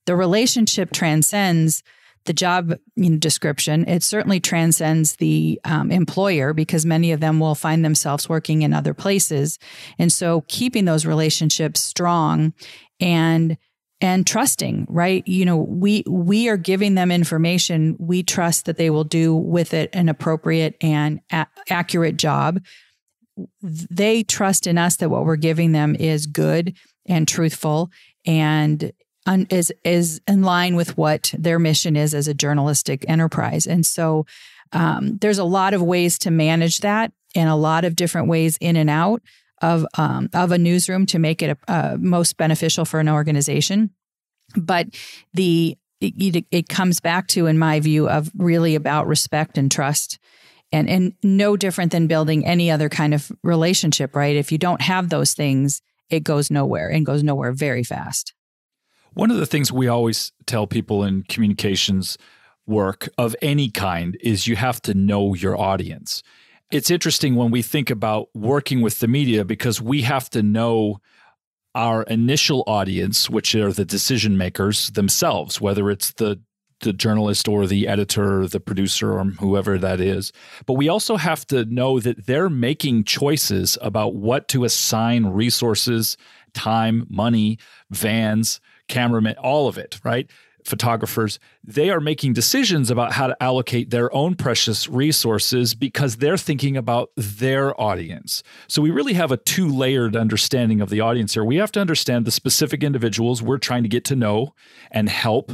the 0.06 0.16
relationship 0.16 0.92
transcends 0.92 1.84
the 2.28 2.34
job 2.34 2.78
you 2.96 3.10
know, 3.10 3.18
description. 3.18 3.88
It 3.88 4.04
certainly 4.04 4.40
transcends 4.40 5.16
the 5.16 5.60
um, 5.66 5.92
employer 5.92 6.54
because 6.54 6.86
many 6.86 7.12
of 7.12 7.20
them 7.20 7.40
will 7.40 7.56
find 7.56 7.84
themselves 7.84 8.30
working 8.30 8.62
in 8.62 8.74
other 8.74 8.94
places. 8.94 9.58
And 9.98 10.14
so 10.14 10.42
keeping 10.48 10.86
those 10.86 11.06
relationships 11.06 11.80
strong 11.80 12.54
and 13.00 13.58
and 14.00 14.28
trusting 14.28 14.86
right 14.90 15.28
you 15.28 15.44
know 15.44 15.58
we 15.58 16.04
we 16.08 16.48
are 16.50 16.58
giving 16.58 16.94
them 16.94 17.10
information 17.10 17.96
we 18.00 18.22
trust 18.22 18.66
that 18.66 18.78
they 18.78 18.92
will 18.92 19.04
do 19.04 19.36
with 19.36 19.74
it 19.74 19.90
an 19.94 20.08
appropriate 20.08 20.76
and 20.82 21.20
a- 21.32 21.48
accurate 21.70 22.16
job 22.16 22.60
they 23.62 24.22
trust 24.22 24.68
in 24.68 24.78
us 24.78 24.98
that 24.98 25.10
what 25.10 25.26
we're 25.26 25.36
giving 25.36 25.72
them 25.72 25.96
is 25.96 26.28
good 26.28 26.76
and 27.08 27.28
truthful 27.28 27.90
and 28.26 28.92
un, 29.28 29.48
is 29.50 29.72
is 29.84 30.22
in 30.28 30.42
line 30.42 30.76
with 30.76 30.98
what 30.98 31.34
their 31.38 31.60
mission 31.60 31.96
is 31.96 32.14
as 32.14 32.28
a 32.28 32.34
journalistic 32.34 33.06
enterprise. 33.08 33.68
And 33.68 33.86
so 33.86 34.26
um, 34.72 35.18
there's 35.20 35.38
a 35.38 35.44
lot 35.44 35.74
of 35.74 35.82
ways 35.82 36.18
to 36.20 36.32
manage 36.32 36.80
that, 36.80 37.12
and 37.36 37.50
a 37.50 37.56
lot 37.56 37.86
of 37.86 37.96
different 37.96 38.28
ways 38.28 38.58
in 38.60 38.76
and 38.76 38.90
out 38.90 39.22
of 39.62 39.86
um, 39.98 40.30
of 40.34 40.52
a 40.52 40.58
newsroom 40.58 41.06
to 41.08 41.20
make 41.20 41.42
it 41.42 41.58
a, 41.68 41.72
uh, 41.72 41.98
most 42.00 42.38
beneficial 42.38 42.86
for 42.86 43.00
an 43.00 43.10
organization. 43.10 43.92
But 44.56 44.88
the 45.34 45.78
it, 46.00 46.46
it 46.52 46.70
comes 46.70 47.00
back 47.00 47.28
to, 47.30 47.48
in 47.48 47.58
my 47.58 47.80
view, 47.80 48.08
of 48.08 48.32
really 48.38 48.76
about 48.76 49.08
respect 49.08 49.58
and 49.58 49.72
trust 49.72 50.20
and 50.72 50.90
and 50.90 51.14
no 51.24 51.58
different 51.58 51.92
than 51.92 52.08
building 52.08 52.46
any 52.46 52.70
other 52.72 52.90
kind 52.90 53.14
of 53.14 53.32
relationship 53.44 54.16
right 54.16 54.36
if 54.36 54.52
you 54.52 54.58
don't 54.58 54.82
have 54.82 55.10
those 55.10 55.34
things 55.34 55.82
it 56.10 56.24
goes 56.24 56.52
nowhere 56.52 56.90
and 56.90 57.06
goes 57.06 57.24
nowhere 57.24 57.52
very 57.52 57.84
fast 57.84 58.34
one 59.18 59.32
of 59.32 59.38
the 59.38 59.48
things 59.48 59.72
we 59.72 59.88
always 59.88 60.32
tell 60.46 60.68
people 60.68 61.04
in 61.04 61.24
communications 61.24 62.20
work 62.68 63.10
of 63.18 63.36
any 63.42 63.70
kind 63.72 64.16
is 64.22 64.46
you 64.46 64.56
have 64.56 64.80
to 64.84 64.94
know 64.94 65.34
your 65.34 65.60
audience. 65.60 66.22
It's 66.70 66.92
interesting 66.92 67.34
when 67.36 67.50
we 67.50 67.64
think 67.64 67.90
about 67.90 68.30
working 68.36 68.82
with 68.82 69.00
the 69.00 69.08
media 69.08 69.44
because 69.44 69.82
we 69.82 70.04
have 70.04 70.30
to 70.32 70.44
know 70.44 71.00
our 71.74 72.04
initial 72.04 72.64
audience, 72.68 73.28
which 73.28 73.56
are 73.56 73.72
the 73.72 73.86
decision 73.86 74.38
makers 74.38 74.92
themselves, 74.92 75.60
whether 75.60 75.90
it's 75.90 76.12
the 76.14 76.40
the 76.82 76.94
journalist 76.94 77.48
or 77.48 77.66
the 77.66 77.88
editor 77.88 78.44
or 78.44 78.48
the 78.48 78.60
producer 78.60 79.18
or 79.18 79.24
whoever 79.24 79.80
that 79.80 80.00
is. 80.00 80.32
But 80.68 80.74
we 80.74 80.90
also 80.90 81.18
have 81.18 81.44
to 81.48 81.66
know 81.66 82.00
that 82.00 82.28
they're 82.28 82.52
making 82.52 83.06
choices 83.06 83.80
about 83.82 84.14
what 84.14 84.48
to 84.50 84.64
assign 84.64 85.26
resources, 85.26 86.18
time, 86.54 87.08
money, 87.10 87.58
vans, 87.90 88.60
cameramen, 88.88 89.36
all 89.38 89.68
of 89.68 89.78
it, 89.78 90.00
right? 90.04 90.30
Photographers, 90.64 91.40
they 91.64 91.90
are 91.90 92.02
making 92.02 92.34
decisions 92.34 92.92
about 92.92 93.14
how 93.14 93.28
to 93.28 93.42
allocate 93.42 93.90
their 93.90 94.14
own 94.14 94.36
precious 94.36 94.90
resources 94.90 95.74
because 95.74 96.18
they're 96.18 96.38
thinking 96.38 96.76
about 96.76 97.10
their 97.16 97.80
audience. 97.80 98.44
So 98.68 98.82
we 98.82 98.92
really 98.92 99.14
have 99.14 99.32
a 99.32 99.38
two 99.38 99.70
layered 99.70 100.18
understanding 100.18 100.82
of 100.82 100.90
the 100.90 101.00
audience 101.00 101.36
here. 101.36 101.46
We 101.46 101.56
have 101.56 101.72
to 101.74 101.80
understand 101.80 102.26
the 102.26 102.32
specific 102.32 102.84
individuals 102.84 103.42
we're 103.42 103.60
trying 103.60 103.84
to 103.84 103.90
get 103.90 104.04
to 104.06 104.16
know 104.16 104.54
and 104.92 105.08
help 105.08 105.54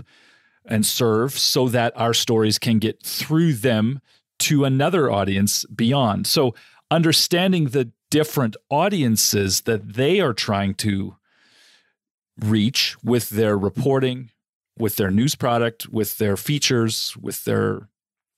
and 0.66 0.84
serve 0.84 1.38
so 1.38 1.68
that 1.68 1.94
our 1.96 2.13
stories 2.13 2.58
can 2.58 2.80
get 2.80 3.04
through 3.04 3.54
them 3.54 4.02
to 4.40 4.66
another 4.66 5.12
audience 5.12 5.63
beyond. 5.66 6.25
So, 6.25 6.56
understanding 6.90 7.66
the 7.66 7.92
different 8.10 8.56
audiences 8.70 9.62
that 9.62 9.94
they 9.94 10.20
are 10.20 10.34
trying 10.34 10.75
to 10.75 11.16
reach 12.40 12.96
with 13.04 13.30
their 13.30 13.58
reporting, 13.58 14.30
with 14.78 14.96
their 14.96 15.12
news 15.12 15.36
product, 15.36 15.88
with 15.90 16.18
their 16.18 16.38
features, 16.38 17.16
with 17.18 17.44
their 17.46 17.90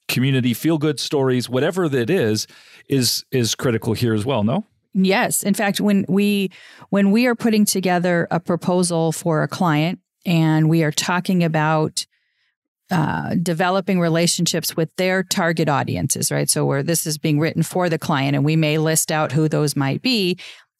community 0.07 0.53
feel 0.53 0.77
good 0.77 0.99
stories, 0.99 1.49
whatever 1.49 1.89
that 1.89 2.09
is, 2.09 2.47
is 2.87 3.25
is 3.31 3.55
critical 3.55 3.93
here 3.93 4.13
as 4.13 4.25
well, 4.25 4.43
no? 4.43 4.65
Yes. 4.93 5.43
In 5.43 5.53
fact, 5.53 5.81
when 5.81 6.05
we 6.07 6.51
when 6.89 7.11
we 7.11 7.25
are 7.27 7.35
putting 7.35 7.65
together 7.65 8.27
a 8.31 8.39
proposal 8.39 9.11
for 9.11 9.43
a 9.43 9.47
client 9.47 9.99
and 10.25 10.69
we 10.69 10.83
are 10.83 10.91
talking 10.91 11.43
about 11.43 12.05
uh, 12.91 13.35
developing 13.41 13.99
relationships 13.99 14.77
with 14.77 14.95
their 14.95 15.23
target 15.23 15.67
audiences, 15.67 16.31
right? 16.31 16.49
So 16.49 16.65
where 16.65 16.83
this 16.83 17.07
is 17.07 17.17
being 17.17 17.39
written 17.39 17.63
for 17.63 17.89
the 17.89 17.97
client, 17.97 18.35
and 18.35 18.45
we 18.45 18.55
may 18.55 18.77
list 18.77 19.11
out 19.11 19.31
who 19.31 19.49
those 19.49 19.75
might 19.75 20.01
be, 20.01 20.37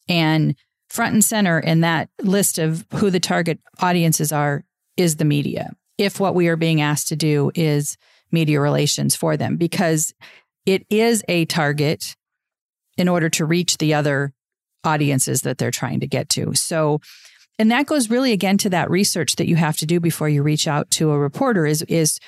and 0.08 0.54
front 0.88 1.14
and 1.14 1.24
center 1.24 1.58
in 1.58 1.80
that 1.80 2.08
list 2.22 2.58
of 2.58 2.84
who 2.94 3.10
the 3.10 3.20
target 3.20 3.58
audiences 3.80 4.32
are 4.32 4.64
is 4.96 5.16
the 5.16 5.24
media. 5.24 5.70
If 5.98 6.20
what 6.20 6.34
we 6.34 6.48
are 6.48 6.56
being 6.56 6.80
asked 6.80 7.08
to 7.08 7.16
do 7.16 7.50
is 7.54 7.96
media 8.30 8.60
relations 8.60 9.14
for 9.14 9.36
them, 9.36 9.56
because 9.56 10.14
it 10.64 10.84
is 10.90 11.22
a 11.28 11.44
target 11.46 12.16
in 12.96 13.08
order 13.08 13.28
to 13.30 13.44
reach 13.44 13.78
the 13.78 13.94
other 13.94 14.32
audiences 14.84 15.42
that 15.42 15.58
they're 15.58 15.70
trying 15.70 16.00
to 16.00 16.06
get 16.06 16.28
to. 16.30 16.54
So 16.54 17.00
and 17.58 17.70
that 17.70 17.86
goes 17.86 18.10
really 18.10 18.32
again 18.32 18.58
to 18.58 18.70
that 18.70 18.90
research 18.90 19.36
that 19.36 19.48
you 19.48 19.56
have 19.56 19.78
to 19.78 19.86
do 19.86 19.98
before 19.98 20.28
you 20.28 20.42
reach 20.42 20.68
out 20.68 20.90
to 20.92 21.10
a 21.10 21.18
reporter 21.18 21.66
is 21.66 21.82
is 21.82 22.18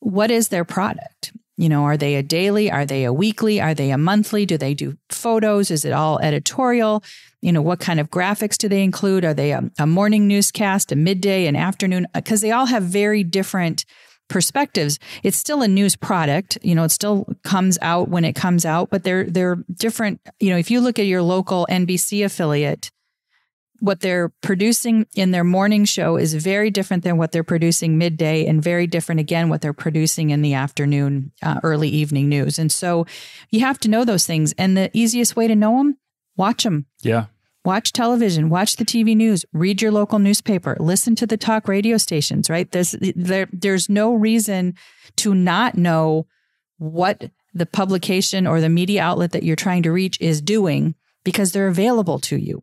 what 0.00 0.30
is 0.30 0.48
their 0.48 0.64
product 0.64 1.32
you 1.56 1.68
know 1.68 1.84
are 1.84 1.96
they 1.96 2.16
a 2.16 2.22
daily? 2.22 2.70
Are 2.70 2.84
they 2.84 3.04
a 3.04 3.12
weekly? 3.12 3.60
Are 3.60 3.74
they 3.74 3.90
a 3.90 3.98
monthly? 3.98 4.46
Do 4.46 4.58
they 4.58 4.74
do 4.74 4.96
photos? 5.10 5.70
Is 5.70 5.84
it 5.84 5.92
all 5.92 6.18
editorial? 6.20 7.02
You 7.40 7.52
know 7.52 7.62
what 7.62 7.80
kind 7.80 8.00
of 8.00 8.10
graphics 8.10 8.56
do 8.56 8.68
they 8.68 8.82
include? 8.82 9.24
Are 9.24 9.34
they 9.34 9.52
a, 9.52 9.70
a 9.78 9.86
morning 9.86 10.26
newscast 10.26 10.90
a 10.92 10.96
midday 10.96 11.46
an 11.46 11.56
afternoon? 11.56 12.06
Uh, 12.14 12.20
because 12.20 12.40
they 12.40 12.50
all 12.50 12.66
have 12.66 12.82
very 12.82 13.22
different 13.22 13.84
perspectives. 14.28 14.98
It's 15.22 15.36
still 15.36 15.62
a 15.62 15.68
news 15.68 15.96
product. 15.96 16.58
You 16.62 16.74
know 16.74 16.84
it 16.84 16.90
still 16.90 17.26
comes 17.44 17.78
out 17.82 18.08
when 18.08 18.24
it 18.24 18.34
comes 18.34 18.64
out 18.64 18.90
but 18.90 19.04
they're 19.04 19.24
they're 19.24 19.62
different. 19.72 20.20
You 20.40 20.50
know 20.50 20.56
if 20.58 20.70
you 20.70 20.80
look 20.80 20.98
at 20.98 21.06
your 21.06 21.22
local 21.22 21.66
NBC 21.70 22.24
affiliate 22.24 22.90
what 23.84 24.00
they're 24.00 24.30
producing 24.40 25.06
in 25.14 25.30
their 25.30 25.44
morning 25.44 25.84
show 25.84 26.16
is 26.16 26.32
very 26.32 26.70
different 26.70 27.04
than 27.04 27.18
what 27.18 27.32
they're 27.32 27.44
producing 27.44 27.98
midday 27.98 28.46
and 28.46 28.62
very 28.62 28.86
different 28.86 29.20
again 29.20 29.50
what 29.50 29.60
they're 29.60 29.74
producing 29.74 30.30
in 30.30 30.40
the 30.40 30.54
afternoon 30.54 31.32
uh, 31.42 31.60
early 31.62 31.90
evening 31.90 32.26
news. 32.26 32.58
And 32.58 32.72
so 32.72 33.04
you 33.50 33.60
have 33.60 33.78
to 33.80 33.90
know 33.90 34.06
those 34.06 34.24
things. 34.24 34.54
And 34.56 34.74
the 34.74 34.90
easiest 34.94 35.36
way 35.36 35.46
to 35.48 35.54
know 35.54 35.76
them 35.76 35.98
watch 36.36 36.64
them 36.64 36.86
yeah. 37.02 37.26
Watch 37.66 37.92
television 37.92 38.48
watch 38.48 38.76
the 38.76 38.84
tv 38.84 39.14
news 39.16 39.44
read 39.52 39.80
your 39.82 39.92
local 39.92 40.18
newspaper 40.18 40.76
listen 40.80 41.14
to 41.16 41.26
the 41.26 41.36
talk 41.36 41.68
radio 41.68 41.98
stations 41.98 42.48
right? 42.48 42.70
There's 42.70 42.94
there, 43.14 43.48
there's 43.52 43.88
no 43.88 44.14
reason 44.14 44.74
to 45.16 45.34
not 45.34 45.76
know 45.76 46.26
what 46.78 47.30
the 47.52 47.66
publication 47.66 48.46
or 48.46 48.60
the 48.60 48.68
media 48.68 49.02
outlet 49.02 49.32
that 49.32 49.42
you're 49.42 49.56
trying 49.56 49.82
to 49.82 49.92
reach 49.92 50.18
is 50.20 50.40
doing 50.40 50.94
because 51.22 51.52
they're 51.52 51.68
available 51.68 52.18
to 52.20 52.36
you 52.36 52.62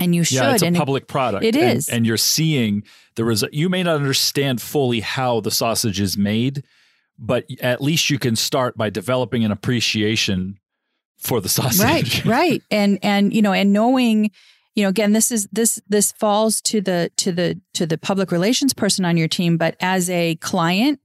and 0.00 0.14
you 0.14 0.24
should. 0.24 0.36
Yeah, 0.36 0.54
it's 0.54 0.62
a 0.62 0.66
and 0.66 0.76
public 0.76 1.06
product. 1.06 1.44
It 1.44 1.54
is, 1.54 1.88
and, 1.88 1.98
and, 1.98 2.06
you're 2.06 2.16
seeing 2.16 2.82
the 3.14 3.24
result. 3.24 3.52
You 3.52 3.68
may 3.68 3.82
not 3.82 3.96
understand 3.96 4.60
fully 4.60 5.00
how 5.00 5.40
the 5.40 5.50
sausage 5.50 6.00
is 6.00 6.16
made, 6.16 6.64
but 7.18 7.44
at 7.60 7.80
least 7.80 8.10
you 8.10 8.18
can 8.18 8.34
start 8.34 8.76
by 8.76 8.90
developing 8.90 9.44
an 9.44 9.52
appreciation 9.52 10.58
for 11.18 11.40
the 11.40 11.48
sausage. 11.48 11.84
Right, 11.84 12.24
right, 12.24 12.62
and 12.70 12.98
and 13.02 13.32
you 13.32 13.42
know, 13.42 13.52
and 13.52 13.72
knowing, 13.72 14.30
you 14.74 14.82
know, 14.82 14.88
again, 14.88 15.12
this 15.12 15.30
is 15.30 15.46
this 15.52 15.80
this 15.88 16.12
falls 16.12 16.60
to 16.62 16.80
the 16.80 17.10
to 17.18 17.30
the 17.30 17.60
to 17.74 17.86
the 17.86 17.98
public 17.98 18.32
relations 18.32 18.72
person 18.72 19.04
on 19.04 19.16
your 19.16 19.28
team, 19.28 19.56
but 19.56 19.76
as 19.80 20.08
a 20.10 20.36
client 20.36 20.98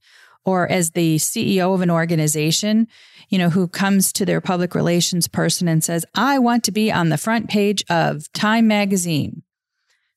or 0.46 0.72
as 0.72 0.92
the 0.92 1.18
CEO 1.18 1.74
of 1.74 1.82
an 1.82 1.90
organization, 1.90 2.88
you 3.30 3.38
know, 3.38 3.50
who 3.50 3.68
comes 3.68 4.14
to 4.14 4.26
their 4.26 4.42
public 4.42 4.76
relations 4.76 5.28
person 5.28 5.68
and 5.68 5.84
says, 5.84 6.06
I 6.16 6.40
want 6.40 6.64
to 6.66 6.72
be 6.72 6.92
on 6.92 7.10
the 7.10 7.18
front 7.18 7.50
page 7.50 7.84
of 7.90 8.32
Time 8.34 8.68
Magazine. 8.68 9.44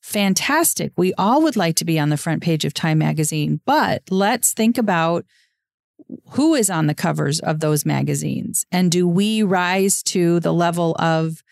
Fantastic. 0.00 0.92
We 0.96 1.12
all 1.14 1.42
would 1.42 1.56
like 1.56 1.76
to 1.76 1.84
be 1.84 1.98
on 1.98 2.08
the 2.08 2.16
front 2.16 2.42
page 2.42 2.64
of 2.64 2.72
Time 2.72 2.98
Magazine, 2.98 3.60
but 3.66 4.02
let's 4.10 4.52
think 4.52 4.78
about 4.78 5.26
who 6.30 6.54
is 6.54 6.70
on 6.70 6.86
the 6.86 6.94
covers 6.94 7.40
of 7.40 7.60
those 7.60 7.84
magazines 7.84 8.64
and 8.72 8.90
do 8.90 9.06
we 9.06 9.42
rise 9.42 10.02
to 10.04 10.40
the 10.40 10.54
level 10.54 10.96
of 10.98 11.42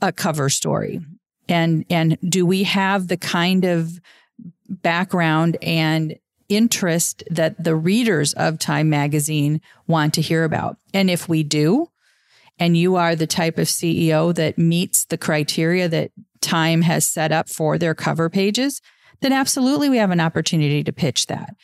a 0.00 0.12
cover 0.12 0.48
story? 0.48 1.00
And, 1.48 1.84
and 1.90 2.16
do 2.26 2.46
we 2.46 2.62
have 2.62 3.08
the 3.08 3.16
kind 3.16 3.64
of 3.64 4.00
background 4.68 5.58
and 5.60 6.16
interest 6.50 7.22
that 7.30 7.62
the 7.62 7.74
readers 7.74 8.34
of 8.34 8.58
Time 8.58 8.90
Magazine 8.90 9.62
want 9.86 10.12
to 10.14 10.20
hear 10.20 10.44
about. 10.44 10.76
And 10.92 11.08
if 11.08 11.28
we 11.28 11.42
do, 11.42 11.88
and 12.58 12.76
you 12.76 12.96
are 12.96 13.16
the 13.16 13.26
type 13.26 13.56
of 13.56 13.68
CEO 13.68 14.34
that 14.34 14.58
meets 14.58 15.06
the 15.06 15.16
criteria 15.16 15.88
that 15.88 16.10
Time 16.42 16.82
has 16.82 17.06
set 17.06 17.32
up 17.32 17.48
for 17.48 17.78
their 17.78 17.94
cover 17.94 18.28
pages, 18.28 18.82
then 19.20 19.32
absolutely 19.32 19.88
we 19.88 19.98
have 19.98 20.10
an 20.10 20.20
opportunity 20.20 20.82
to 20.84 20.92
pitch 20.92 21.26
that. 21.26 21.54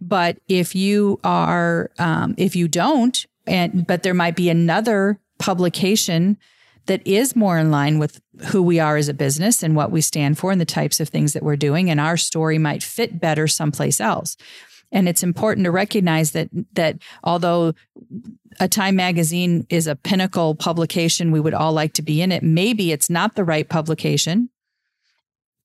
But 0.00 0.38
if 0.48 0.74
you 0.74 1.20
are, 1.24 1.90
um, 1.98 2.34
if 2.38 2.56
you 2.56 2.68
don't, 2.68 3.26
and 3.46 3.86
but 3.86 4.02
there 4.02 4.14
might 4.14 4.36
be 4.36 4.48
another 4.48 5.18
publication 5.38 6.38
that 6.86 7.06
is 7.06 7.36
more 7.36 7.58
in 7.58 7.70
line 7.70 7.98
with 7.98 8.20
who 8.46 8.62
we 8.62 8.80
are 8.80 8.96
as 8.96 9.08
a 9.08 9.14
business 9.14 9.62
and 9.62 9.76
what 9.76 9.90
we 9.90 10.00
stand 10.00 10.38
for 10.38 10.50
and 10.50 10.60
the 10.60 10.64
types 10.64 11.00
of 11.00 11.08
things 11.08 11.32
that 11.32 11.42
we're 11.42 11.56
doing 11.56 11.90
and 11.90 12.00
our 12.00 12.16
story 12.16 12.58
might 12.58 12.82
fit 12.82 13.20
better 13.20 13.46
someplace 13.46 14.00
else. 14.00 14.36
And 14.90 15.08
it's 15.08 15.22
important 15.22 15.64
to 15.64 15.70
recognize 15.70 16.32
that 16.32 16.48
that 16.74 16.98
although 17.24 17.72
a 18.60 18.68
time 18.68 18.96
magazine 18.96 19.66
is 19.70 19.86
a 19.86 19.96
pinnacle 19.96 20.54
publication 20.54 21.32
we 21.32 21.40
would 21.40 21.54
all 21.54 21.72
like 21.72 21.94
to 21.94 22.02
be 22.02 22.20
in 22.20 22.32
it. 22.32 22.42
Maybe 22.42 22.92
it's 22.92 23.08
not 23.08 23.34
the 23.34 23.44
right 23.44 23.68
publication. 23.68 24.50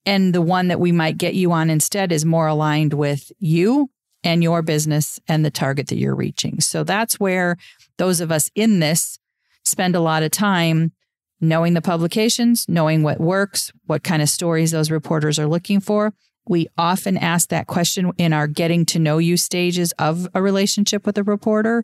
And 0.06 0.34
the 0.34 0.41
one 0.41 0.69
that 0.69 0.80
we 0.80 0.93
might 0.93 1.17
get 1.17 1.34
you 1.34 1.51
on 1.51 1.69
instead 1.69 2.13
is 2.13 2.23
more 2.23 2.47
aligned 2.47 2.93
with 2.93 3.30
you 3.39 3.89
and 4.23 4.41
your 4.41 4.62
business 4.62 5.19
and 5.27 5.43
the 5.43 5.51
target 5.51 5.88
that 5.88 5.97
you're 5.97 6.15
reaching. 6.15 6.62
So 6.62 6.84
that's 6.84 7.19
where 7.19 7.58
those 7.97 8.21
of 8.21 8.32
us 8.32 8.49
in 8.56 8.80
this 8.80 9.19
spend 9.65 9.95
a 9.95 9.99
lot 9.99 10.23
of 10.23 10.32
time 10.32 10.93
knowing 11.39 11.73
the 11.73 11.82
publications, 11.82 12.65
knowing 12.67 13.04
what 13.04 13.19
works, 13.19 13.71
what 13.86 14.04
kind 14.04 14.21
of 14.21 14.30
stories 14.30 14.71
those 14.71 14.91
reporters 14.91 15.38
are 15.38 15.47
looking 15.47 15.80
for. 15.80 16.13
We 16.47 16.67
often 16.78 17.17
ask 17.17 17.50
that 17.50 17.67
question 17.67 18.12
in 18.17 18.34
our 18.34 18.47
getting 18.47 18.86
to 18.88 19.00
know 19.00 19.17
you 19.17 19.38
stages 19.38 19.91
of 19.93 20.28
a 20.34 20.41
relationship 20.41 21.06
with 21.06 21.17
a 21.17 21.23
reporter. 21.23 21.84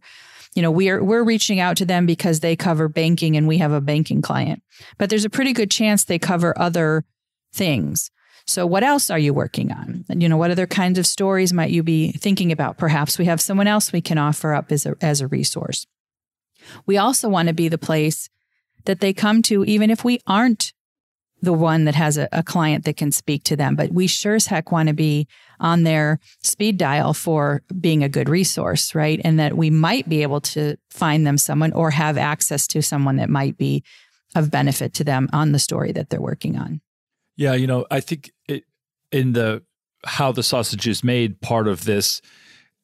You 0.56 0.62
know, 0.62 0.72
we're 0.72 1.04
we're 1.04 1.24
reaching 1.24 1.60
out 1.60 1.78
to 1.78 1.86
them 1.86 2.06
because 2.06 2.40
they 2.40 2.56
cover 2.56 2.88
banking 2.88 3.36
and 3.36 3.48
we 3.48 3.58
have 3.58 3.72
a 3.72 3.82
banking 3.82 4.22
client. 4.22 4.64
But 4.98 5.10
there's 5.10 5.26
a 5.26 5.30
pretty 5.30 5.54
good 5.54 5.70
chance 5.70 6.04
they 6.04 6.20
cover 6.20 6.58
other 6.58 7.04
things. 7.52 8.10
So 8.46 8.66
what 8.66 8.84
else 8.84 9.10
are 9.10 9.20
you 9.20 9.34
working 9.34 9.72
on? 9.72 10.04
And, 10.10 10.22
you 10.22 10.28
know, 10.28 10.38
what 10.38 10.52
other 10.52 10.68
kinds 10.68 11.00
of 11.00 11.08
stories 11.08 11.54
might 11.54 11.72
you 11.72 11.82
be 11.82 12.12
thinking 12.12 12.52
about? 12.52 12.78
Perhaps 12.78 13.18
we 13.18 13.26
have 13.26 13.40
someone 13.40 13.68
else 13.68 13.94
we 13.94 14.02
can 14.02 14.18
offer 14.18 14.54
up 14.54 14.72
as 14.72 14.86
a 14.86 14.96
as 15.02 15.22
a 15.22 15.28
resource. 15.28 15.86
We 16.86 16.98
also 16.98 17.28
want 17.28 17.48
to 17.48 17.54
be 17.54 17.68
the 17.68 17.78
place 17.78 18.30
that 18.86 19.00
they 19.00 19.14
come 19.14 19.42
to, 19.44 19.64
even 19.66 19.90
if 19.90 20.04
we 20.04 20.20
aren't 20.28 20.74
the 21.44 21.54
one 21.54 21.84
that 21.84 21.96
has 21.96 22.18
a, 22.18 22.30
a, 22.32 22.42
client 22.42 22.86
that 22.86 22.96
can 22.96 23.12
speak 23.12 23.44
to 23.44 23.58
them. 23.58 23.76
But 23.76 23.92
we 23.92 24.08
sure 24.08 24.36
as 24.36 24.46
heck 24.46 24.72
want 24.72 24.88
to 24.88 24.94
be 24.94 25.28
on 25.60 25.84
their 25.84 26.20
speed 26.42 26.78
dial 26.78 27.14
for 27.14 27.62
being 27.82 28.02
a 28.02 28.08
good 28.08 28.30
resource, 28.30 28.96
right? 28.96 29.20
And 29.26 29.38
that 29.40 29.58
we 29.58 29.70
might 29.70 30.08
be 30.08 30.22
able 30.22 30.40
to 30.42 30.78
find 30.90 31.28
them 31.28 31.38
someone 31.38 31.74
or 31.74 31.92
have 31.92 32.18
access 32.18 32.66
to 32.68 32.82
someone 32.82 33.18
that 33.18 33.30
might 33.30 33.58
be 33.58 33.84
of 34.36 34.52
benefit 34.52 34.94
to 34.96 35.04
them 35.04 35.30
on 35.34 35.52
the 35.52 35.60
story 35.60 35.92
that 35.92 36.10
they're 36.10 36.22
working 36.22 36.58
on. 36.58 36.80
Yeah, 37.36 37.56
you 37.56 37.68
know, 37.68 37.86
I 37.92 38.00
think 38.00 38.32
it, 38.48 38.64
in 39.12 39.34
the 39.34 39.64
how 40.06 40.32
the 40.32 40.44
sausage 40.44 40.88
is 40.88 41.04
made, 41.04 41.42
part 41.42 41.68
of 41.68 41.84
this 41.84 42.22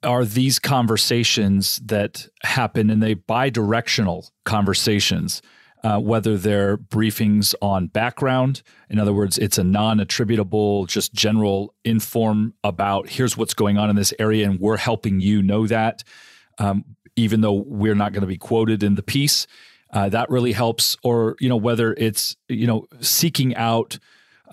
are 0.03 0.25
these 0.25 0.59
conversations 0.59 1.77
that 1.85 2.27
happen 2.43 2.89
and 2.89 3.01
they 3.01 3.13
bi-directional 3.13 4.29
conversations 4.45 5.41
uh, 5.83 5.99
whether 5.99 6.37
they're 6.37 6.77
briefings 6.77 7.55
on 7.61 7.87
background. 7.87 8.61
In 8.89 8.99
other 8.99 9.13
words, 9.13 9.37
it's 9.37 9.57
a 9.57 9.63
non 9.63 9.99
attributable, 9.99 10.85
just 10.85 11.13
general 11.13 11.73
inform 11.83 12.53
about 12.63 13.09
here's 13.09 13.37
what's 13.37 13.53
going 13.53 13.77
on 13.77 13.89
in 13.89 13.95
this 13.95 14.13
area, 14.19 14.49
and 14.49 14.59
we're 14.59 14.77
helping 14.77 15.19
you 15.19 15.41
know 15.41 15.67
that, 15.67 16.03
um, 16.57 16.83
even 17.15 17.41
though 17.41 17.53
we're 17.65 17.95
not 17.95 18.11
going 18.13 18.21
to 18.21 18.27
be 18.27 18.37
quoted 18.37 18.83
in 18.83 18.95
the 18.95 19.03
piece. 19.03 19.47
Uh, 19.91 20.07
that 20.09 20.29
really 20.29 20.51
helps. 20.51 20.95
Or, 21.03 21.35
you 21.39 21.49
know, 21.49 21.57
whether 21.57 21.93
it's, 21.93 22.35
you 22.47 22.67
know, 22.67 22.85
seeking 23.01 23.55
out 23.55 23.97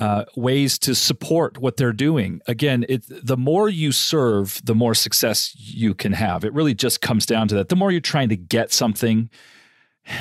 uh, 0.00 0.24
ways 0.36 0.78
to 0.80 0.94
support 0.94 1.58
what 1.58 1.76
they're 1.76 1.92
doing. 1.92 2.40
Again, 2.46 2.84
it, 2.88 3.04
the 3.08 3.36
more 3.36 3.68
you 3.68 3.92
serve, 3.92 4.60
the 4.64 4.74
more 4.74 4.94
success 4.94 5.54
you 5.56 5.94
can 5.94 6.12
have. 6.12 6.44
It 6.44 6.52
really 6.52 6.74
just 6.74 7.00
comes 7.00 7.26
down 7.26 7.48
to 7.48 7.54
that. 7.56 7.68
The 7.68 7.76
more 7.76 7.90
you're 7.90 8.00
trying 8.00 8.28
to 8.28 8.36
get 8.36 8.72
something, 8.72 9.30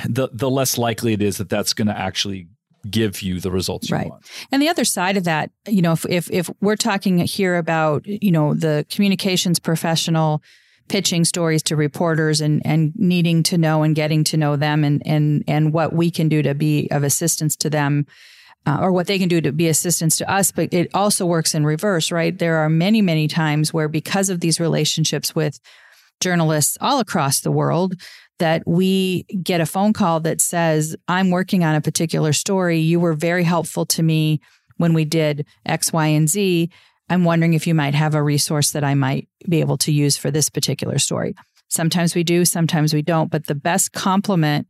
the 0.08 0.30
the 0.32 0.50
less 0.50 0.78
likely 0.78 1.13
it 1.13 1.21
is 1.21 1.38
that 1.38 1.50
that's 1.50 1.74
going 1.74 1.88
to 1.88 1.98
actually 1.98 2.48
give 2.89 3.21
you 3.21 3.39
the 3.39 3.52
results 3.52 3.89
you 3.89 3.95
right. 3.95 4.10
want. 4.10 4.24
And 4.52 4.62
the 4.62 4.69
other 4.69 4.86
side 4.86 5.17
of 5.17 5.24
that, 5.24 5.52
you 5.67 5.82
know, 5.82 5.93
if, 5.93 6.06
if 6.08 6.32
if 6.32 6.50
we're 6.62 6.76
talking 6.76 7.17
here 7.19 7.58
about, 7.58 8.06
you 8.06 8.32
know, 8.32 8.54
the 8.54 8.86
communications 8.89 9.60
professional 9.60 10.43
pitching 10.88 11.26
stories 11.26 11.63
to 11.63 11.76
reporters 11.76 12.41
and 12.41 12.62
and 12.65 12.93
needing 12.95 13.43
to 13.43 13.58
know 13.58 13.84
and 13.84 13.95
getting 13.95 14.24
to 14.24 14.38
know 14.38 14.56
them 14.56 14.84
and 14.84 15.02
and 15.06 15.43
and 15.48 15.74
what 15.74 15.93
we 15.93 16.12
can 16.12 16.30
do 16.30 16.41
to 16.41 16.54
be 16.54 16.88
of 16.91 17.04
assistance 17.04 17.56
to 17.56 17.69
them 17.69 18.06
uh, 18.67 18.80
or 18.82 18.91
what 18.91 19.08
they 19.08 19.17
can 19.17 19.28
do 19.28 19.41
to 19.41 19.52
be 19.52 19.67
assistance 19.67 20.15
to 20.17 20.32
us 20.32 20.52
but 20.52 20.71
it 20.71 20.88
also 20.93 21.26
works 21.26 21.56
in 21.56 21.65
reverse 21.65 22.12
right 22.12 22.38
there 22.38 22.58
are 22.58 22.69
many 22.69 23.02
many 23.02 23.28
times 23.28 23.74
where 23.74 23.88
because 23.88 24.30
of 24.30 24.41
these 24.41 24.60
relationships 24.60 25.34
with 25.34 25.60
journalists 26.21 26.78
all 26.80 27.00
across 27.00 27.39
the 27.39 27.52
world 27.52 27.95
that 28.39 28.63
we 28.65 29.24
get 29.41 29.62
a 29.62 29.65
phone 29.65 29.93
call 29.93 30.19
that 30.19 30.41
says 30.41 30.95
i'm 31.08 31.30
working 31.30 31.63
on 31.63 31.76
a 31.76 31.82
particular 31.82 32.34
story 32.34 32.80
you 32.80 33.00
were 33.00 33.13
very 33.13 33.43
helpful 33.43 33.86
to 33.86 34.04
me 34.04 34.39
when 34.78 34.93
we 34.93 35.06
did 35.06 35.45
x 35.65 35.91
y 35.93 36.08
and 36.08 36.30
z 36.30 36.69
I'm 37.10 37.24
wondering 37.24 37.54
if 37.54 37.67
you 37.67 37.76
might 37.76 37.93
have 37.93 38.15
a 38.15 38.24
resource 38.24 38.71
that 38.71 38.84
I 38.84 38.95
might 38.95 39.28
be 39.48 39.60
able 39.60 39.78
to 39.78 39.91
use 39.91 40.17
for 40.17 40.32
this 40.32 40.50
particular 40.50 40.98
story. 40.98 41.36
Sometimes 41.67 42.15
we 42.15 42.24
do, 42.24 42.45
sometimes 42.45 42.93
we 42.93 43.02
don't. 43.02 43.30
But 43.30 43.45
the 43.45 43.56
best 43.56 43.91
compliment 43.91 44.67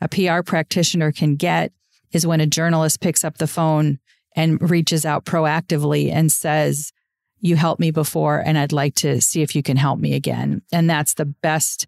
a 0.00 0.08
PR 0.08 0.42
practitioner 0.42 1.12
can 1.12 1.36
get 1.36 1.72
is 2.12 2.26
when 2.26 2.40
a 2.40 2.46
journalist 2.46 3.00
picks 3.00 3.24
up 3.24 3.38
the 3.38 3.46
phone 3.46 3.98
and 4.36 4.70
reaches 4.70 5.04
out 5.04 5.24
proactively 5.24 6.10
and 6.10 6.30
says, 6.32 6.92
You 7.40 7.56
helped 7.56 7.80
me 7.80 7.90
before, 7.90 8.38
and 8.38 8.58
I'd 8.58 8.72
like 8.72 8.94
to 8.96 9.20
see 9.20 9.42
if 9.42 9.54
you 9.54 9.62
can 9.62 9.76
help 9.76 9.98
me 9.98 10.14
again. 10.14 10.62
And 10.72 10.88
that's 10.88 11.14
the 11.14 11.24
best 11.24 11.86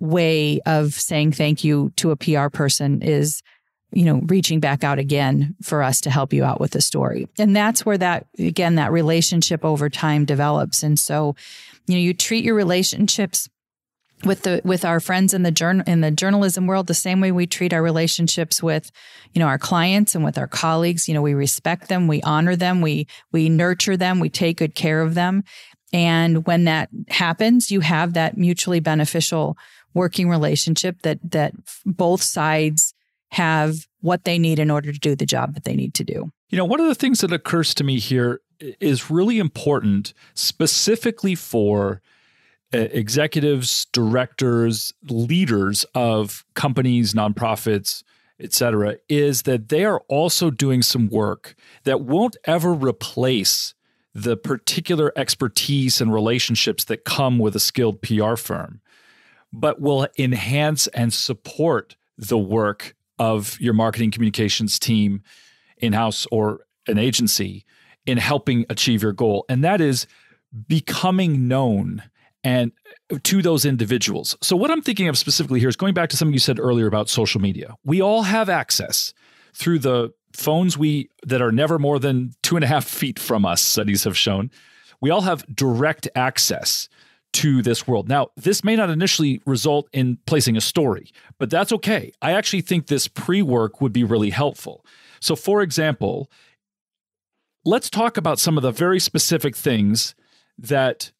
way 0.00 0.60
of 0.66 0.94
saying 0.94 1.32
thank 1.32 1.64
you 1.64 1.92
to 1.96 2.10
a 2.10 2.16
PR 2.16 2.48
person 2.48 3.02
is 3.02 3.42
you 3.94 4.04
know, 4.04 4.20
reaching 4.26 4.58
back 4.58 4.82
out 4.82 4.98
again 4.98 5.54
for 5.62 5.82
us 5.82 6.00
to 6.00 6.10
help 6.10 6.32
you 6.32 6.44
out 6.44 6.60
with 6.60 6.72
the 6.72 6.80
story. 6.80 7.28
And 7.38 7.54
that's 7.54 7.86
where 7.86 7.96
that, 7.98 8.26
again, 8.38 8.74
that 8.74 8.90
relationship 8.90 9.64
over 9.64 9.88
time 9.88 10.24
develops. 10.24 10.82
And 10.82 10.98
so, 10.98 11.36
you 11.86 11.94
know, 11.94 12.00
you 12.00 12.12
treat 12.12 12.44
your 12.44 12.56
relationships 12.56 13.48
with 14.24 14.42
the 14.42 14.60
with 14.64 14.84
our 14.84 15.00
friends 15.00 15.34
in 15.34 15.42
the 15.42 15.50
journal 15.50 15.84
in 15.86 16.00
the 16.00 16.10
journalism 16.10 16.66
world 16.66 16.86
the 16.86 16.94
same 16.94 17.20
way 17.20 17.30
we 17.30 17.46
treat 17.46 17.74
our 17.74 17.82
relationships 17.82 18.62
with 18.62 18.90
you 19.32 19.40
know 19.40 19.46
our 19.46 19.58
clients 19.58 20.14
and 20.14 20.24
with 20.24 20.38
our 20.38 20.46
colleagues 20.46 21.08
you 21.08 21.12
know 21.12 21.20
we 21.20 21.34
respect 21.34 21.88
them 21.88 22.06
we 22.06 22.22
honor 22.22 22.56
them 22.56 22.80
we 22.80 23.06
we 23.32 23.50
nurture 23.50 23.96
them 23.96 24.20
we 24.20 24.30
take 24.30 24.58
good 24.58 24.74
care 24.74 25.02
of 25.02 25.14
them 25.14 25.42
and 25.92 26.46
when 26.46 26.64
that 26.64 26.88
happens 27.08 27.70
you 27.70 27.80
have 27.80 28.14
that 28.14 28.38
mutually 28.38 28.80
beneficial 28.80 29.58
working 29.94 30.28
relationship 30.28 31.02
that 31.02 31.18
that 31.22 31.54
both 31.86 32.22
sides 32.22 32.94
have 33.30 33.86
what 34.00 34.24
they 34.24 34.38
need 34.38 34.58
in 34.58 34.70
order 34.70 34.92
to 34.92 34.98
do 34.98 35.16
the 35.16 35.26
job 35.26 35.54
that 35.54 35.64
they 35.64 35.74
need 35.74 35.94
to 35.94 36.04
do. 36.04 36.30
You 36.50 36.58
know, 36.58 36.64
one 36.64 36.80
of 36.80 36.86
the 36.86 36.94
things 36.94 37.20
that 37.20 37.32
occurs 37.32 37.74
to 37.74 37.84
me 37.84 37.98
here 37.98 38.40
is 38.60 39.10
really 39.10 39.38
important 39.38 40.12
specifically 40.34 41.34
for 41.34 42.00
uh, 42.72 42.78
executives, 42.78 43.86
directors, 43.92 44.92
leaders 45.08 45.84
of 45.94 46.44
companies, 46.54 47.14
nonprofits, 47.14 48.02
etc., 48.40 48.96
is 49.08 49.42
that 49.42 49.68
they 49.68 49.84
are 49.84 50.00
also 50.08 50.50
doing 50.50 50.82
some 50.82 51.08
work 51.08 51.54
that 51.84 52.00
won't 52.00 52.36
ever 52.44 52.72
replace 52.72 53.74
the 54.14 54.36
particular 54.36 55.12
expertise 55.16 56.00
and 56.00 56.12
relationships 56.12 56.84
that 56.84 57.04
come 57.04 57.38
with 57.38 57.56
a 57.56 57.60
skilled 57.60 58.00
PR 58.00 58.36
firm, 58.36 58.80
but 59.54 59.80
will 59.80 60.08
enhance 60.18 60.86
and 60.88 61.12
support 61.12 61.96
the 62.18 62.38
work 62.38 62.94
of 63.18 63.58
your 63.60 63.74
marketing 63.74 64.10
communications 64.10 64.78
team 64.78 65.22
in 65.78 65.92
house 65.92 66.26
or 66.30 66.60
an 66.86 66.98
agency 66.98 67.64
in 68.06 68.18
helping 68.18 68.66
achieve 68.68 69.02
your 69.02 69.12
goal. 69.12 69.44
And 69.48 69.64
that 69.64 69.80
is 69.80 70.06
becoming 70.68 71.48
known 71.48 72.02
and 72.42 72.72
to 73.22 73.42
those 73.42 73.64
individuals. 73.64 74.36
So 74.42 74.56
what 74.56 74.70
I'm 74.70 74.82
thinking 74.82 75.08
of 75.08 75.16
specifically 75.16 75.60
here 75.60 75.68
is 75.68 75.76
going 75.76 75.94
back 75.94 76.10
to 76.10 76.16
something 76.16 76.34
you 76.34 76.38
said 76.38 76.60
earlier 76.60 76.86
about 76.86 77.08
social 77.08 77.40
media. 77.40 77.76
We 77.84 78.02
all 78.02 78.22
have 78.22 78.48
access 78.48 79.14
through 79.54 79.78
the 79.78 80.12
phones 80.32 80.76
we 80.76 81.08
that 81.24 81.40
are 81.40 81.52
never 81.52 81.78
more 81.78 81.98
than 81.98 82.32
two 82.42 82.56
and 82.56 82.64
a 82.64 82.68
half 82.68 82.84
feet 82.84 83.18
from 83.18 83.46
us, 83.46 83.62
studies 83.62 84.04
have 84.04 84.16
shown. 84.16 84.50
We 85.00 85.10
all 85.10 85.22
have 85.22 85.44
direct 85.54 86.08
access 86.14 86.88
to 87.34 87.62
this 87.62 87.86
world. 87.86 88.08
Now, 88.08 88.28
this 88.36 88.64
may 88.64 88.76
not 88.76 88.90
initially 88.90 89.42
result 89.44 89.88
in 89.92 90.18
placing 90.26 90.56
a 90.56 90.60
story, 90.60 91.10
but 91.38 91.50
that's 91.50 91.72
okay. 91.72 92.12
I 92.22 92.32
actually 92.32 92.62
think 92.62 92.86
this 92.86 93.08
pre 93.08 93.42
work 93.42 93.80
would 93.80 93.92
be 93.92 94.04
really 94.04 94.30
helpful. 94.30 94.84
So, 95.20 95.36
for 95.36 95.60
example, 95.60 96.30
let's 97.64 97.90
talk 97.90 98.16
about 98.16 98.38
some 98.38 98.56
of 98.56 98.62
the 98.62 98.70
very 98.70 99.00
specific 99.00 99.56
things 99.56 100.14
that 100.58 101.10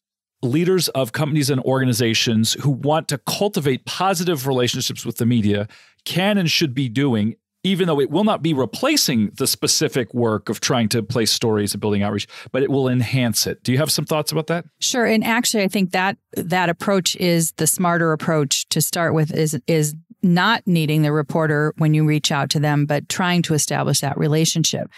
leaders 0.41 0.87
of 0.89 1.11
companies 1.11 1.49
and 1.49 1.59
organizations 1.61 2.53
who 2.61 2.69
want 2.69 3.07
to 3.09 3.17
cultivate 3.17 3.85
positive 3.85 4.47
relationships 4.47 5.05
with 5.05 5.17
the 5.17 5.25
media 5.25 5.67
can 6.05 6.37
and 6.37 6.49
should 6.49 6.73
be 6.73 6.87
doing 6.87 7.35
even 7.65 7.87
though 7.87 7.99
it 7.99 8.11
will 8.11 8.23
not 8.23 8.43
be 8.43 8.53
replacing 8.53 9.31
the 9.37 9.47
specific 9.47 10.13
work 10.13 10.49
of 10.49 10.59
trying 10.59 10.87
to 10.89 11.01
place 11.01 11.31
stories 11.31 11.73
and 11.73 11.81
building 11.81 12.03
outreach, 12.03 12.27
but 12.51 12.61
it 12.61 12.69
will 12.69 12.87
enhance 12.87 13.47
it. 13.47 13.63
Do 13.63 13.71
you 13.71 13.79
have 13.79 13.91
some 13.91 14.05
thoughts 14.05 14.31
about 14.31 14.47
that? 14.47 14.65
Sure. 14.79 15.05
And 15.05 15.23
actually 15.23 15.63
I 15.63 15.67
think 15.67 15.91
that 15.91 16.17
that 16.35 16.69
approach 16.69 17.15
is 17.15 17.53
the 17.53 17.65
smarter 17.65 18.11
approach 18.11 18.69
to 18.69 18.81
start 18.81 19.13
with 19.13 19.33
is 19.33 19.59
is 19.67 19.95
not 20.25 20.65
needing 20.65 21.03
the 21.03 21.11
reporter 21.11 21.73
when 21.77 21.93
you 21.93 22.05
reach 22.05 22.31
out 22.31 22.49
to 22.49 22.59
them, 22.59 22.85
but 22.85 23.07
trying 23.07 23.41
to 23.43 23.53
establish 23.53 24.01
that 24.01 24.17
relationship. 24.17 24.89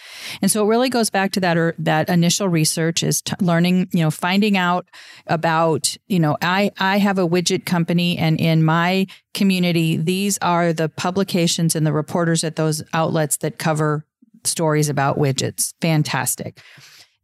And 0.41 0.49
so 0.49 0.63
it 0.63 0.69
really 0.69 0.89
goes 0.89 1.09
back 1.09 1.31
to 1.33 1.39
that, 1.41 1.57
or 1.57 1.75
that 1.77 2.09
initial 2.09 2.47
research 2.47 3.03
is 3.03 3.21
t- 3.21 3.35
learning, 3.41 3.89
you 3.91 4.01
know, 4.01 4.09
finding 4.09 4.57
out 4.57 4.87
about, 5.27 5.95
you 6.07 6.19
know, 6.19 6.37
I, 6.41 6.71
I 6.79 6.97
have 6.97 7.19
a 7.19 7.27
widget 7.27 7.65
company 7.65 8.17
and 8.17 8.39
in 8.39 8.63
my 8.63 9.05
community, 9.33 9.97
these 9.97 10.37
are 10.39 10.73
the 10.73 10.89
publications 10.89 11.75
and 11.75 11.85
the 11.85 11.93
reporters 11.93 12.43
at 12.43 12.55
those 12.55 12.81
outlets 12.93 13.37
that 13.37 13.59
cover 13.59 14.05
stories 14.43 14.87
about 14.89 15.17
widgets. 15.17 15.73
Fantastic 15.81 16.61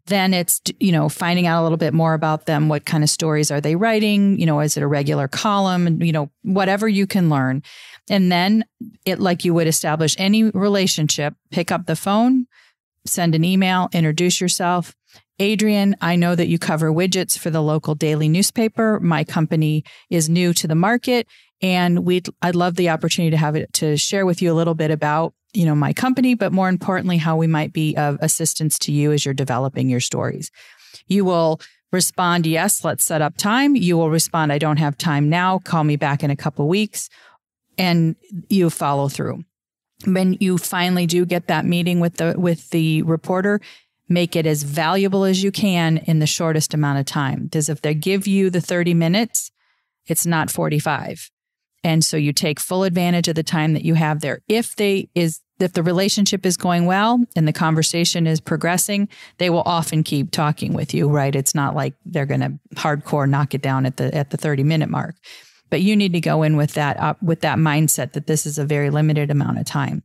then 0.07 0.33
it's 0.33 0.61
you 0.79 0.91
know 0.91 1.09
finding 1.09 1.47
out 1.47 1.61
a 1.61 1.63
little 1.63 1.77
bit 1.77 1.93
more 1.93 2.13
about 2.13 2.45
them. 2.45 2.69
What 2.69 2.85
kind 2.85 3.03
of 3.03 3.09
stories 3.09 3.51
are 3.51 3.61
they 3.61 3.75
writing? 3.75 4.39
You 4.39 4.45
know 4.45 4.59
is 4.59 4.77
it 4.77 4.83
a 4.83 4.87
regular 4.87 5.27
column? 5.27 6.01
You 6.01 6.11
know 6.11 6.29
whatever 6.41 6.87
you 6.87 7.07
can 7.07 7.29
learn. 7.29 7.63
And 8.09 8.31
then 8.31 8.65
it 9.05 9.19
like 9.19 9.45
you 9.45 9.53
would 9.53 9.67
establish 9.67 10.15
any 10.17 10.43
relationship 10.43 11.35
pick 11.51 11.71
up 11.71 11.85
the 11.85 11.95
phone 11.95 12.47
send 13.05 13.35
an 13.35 13.43
email 13.43 13.89
introduce 13.93 14.39
yourself 14.39 14.95
Adrian, 15.39 15.95
I 15.99 16.15
know 16.15 16.35
that 16.35 16.47
you 16.47 16.59
cover 16.59 16.91
widgets 16.91 17.37
for 17.37 17.49
the 17.49 17.61
local 17.61 17.95
daily 17.95 18.29
newspaper. 18.29 18.99
My 18.99 19.23
company 19.23 19.83
is 20.09 20.29
new 20.29 20.53
to 20.53 20.67
the 20.67 20.75
market 20.75 21.27
and 21.61 22.05
we'd 22.05 22.27
I'd 22.41 22.55
love 22.55 22.75
the 22.75 22.89
opportunity 22.89 23.31
to 23.31 23.37
have 23.37 23.55
it 23.55 23.73
to 23.73 23.97
share 23.97 24.25
with 24.25 24.41
you 24.41 24.51
a 24.51 24.55
little 24.55 24.75
bit 24.75 24.91
about 24.91 25.33
you 25.53 25.65
know, 25.65 25.75
my 25.75 25.93
company, 25.93 26.33
but 26.33 26.51
more 26.51 26.67
importantly, 26.67 27.17
how 27.17 27.37
we 27.37 27.47
might 27.47 27.71
be 27.71 27.95
of 27.95 28.17
assistance 28.21 28.79
to 28.79 28.91
you 28.91 29.11
as 29.11 29.23
you're 29.23 29.33
developing 29.33 29.89
your 29.89 29.99
stories. 29.99 30.51
You 31.07 31.25
will 31.25 31.61
respond, 31.91 32.47
yes, 32.47 32.83
let's 32.83 33.03
set 33.03 33.21
up 33.21 33.37
time. 33.37 33.75
You 33.75 33.97
will 33.97 34.09
respond, 34.09 34.51
I 34.51 34.57
don't 34.57 34.77
have 34.77 34.97
time 34.97 35.29
now. 35.29 35.59
Call 35.59 35.83
me 35.83 35.95
back 35.95 36.23
in 36.23 36.31
a 36.31 36.35
couple 36.35 36.67
weeks. 36.67 37.09
And 37.77 38.15
you 38.49 38.69
follow 38.69 39.09
through. 39.09 39.43
When 40.05 40.37
you 40.39 40.57
finally 40.57 41.05
do 41.05 41.25
get 41.25 41.47
that 41.47 41.65
meeting 41.65 41.99
with 41.99 42.17
the 42.17 42.35
with 42.37 42.69
the 42.71 43.03
reporter, 43.03 43.61
make 44.09 44.35
it 44.35 44.45
as 44.45 44.63
valuable 44.63 45.23
as 45.23 45.43
you 45.43 45.51
can 45.51 45.97
in 45.97 46.19
the 46.19 46.27
shortest 46.27 46.73
amount 46.73 46.99
of 46.99 47.05
time. 47.05 47.45
Because 47.45 47.69
if 47.69 47.81
they 47.81 47.93
give 47.93 48.27
you 48.27 48.49
the 48.49 48.61
30 48.61 48.93
minutes, 48.93 49.51
it's 50.07 50.25
not 50.25 50.51
45. 50.51 51.29
And 51.83 52.03
so 52.03 52.15
you 52.17 52.31
take 52.31 52.59
full 52.59 52.83
advantage 52.83 53.27
of 53.27 53.35
the 53.35 53.43
time 53.43 53.73
that 53.73 53.83
you 53.83 53.95
have 53.95 54.21
there. 54.21 54.41
If 54.47 54.75
they 54.75 55.09
is 55.15 55.41
if 55.59 55.73
the 55.73 55.83
relationship 55.83 56.45
is 56.45 56.57
going 56.57 56.85
well 56.85 57.23
and 57.35 57.47
the 57.47 57.53
conversation 57.53 58.27
is 58.27 58.41
progressing, 58.41 59.07
they 59.37 59.49
will 59.49 59.63
often 59.65 60.03
keep 60.03 60.31
talking 60.31 60.73
with 60.73 60.93
you, 60.93 61.07
right? 61.07 61.35
It's 61.35 61.55
not 61.55 61.75
like 61.75 61.93
they're 62.05 62.25
going 62.25 62.41
to 62.41 62.59
hardcore 62.75 63.29
knock 63.29 63.53
it 63.53 63.61
down 63.61 63.85
at 63.85 63.97
the 63.97 64.13
at 64.15 64.29
the 64.29 64.37
30 64.37 64.63
minute 64.63 64.89
mark. 64.89 65.15
But 65.73 65.81
you 65.81 65.95
need 65.95 66.13
to 66.13 66.19
go 66.19 66.43
in 66.43 66.55
with 66.55 66.75
that 66.75 66.99
uh, 66.99 67.15
with 67.19 67.41
that 67.41 67.57
mindset 67.57 68.13
that 68.13 68.27
this 68.27 68.45
is 68.45 68.59
a 68.59 68.63
very 68.63 68.91
limited 68.91 69.31
amount 69.31 69.57
of 69.57 69.65
time. 69.65 70.03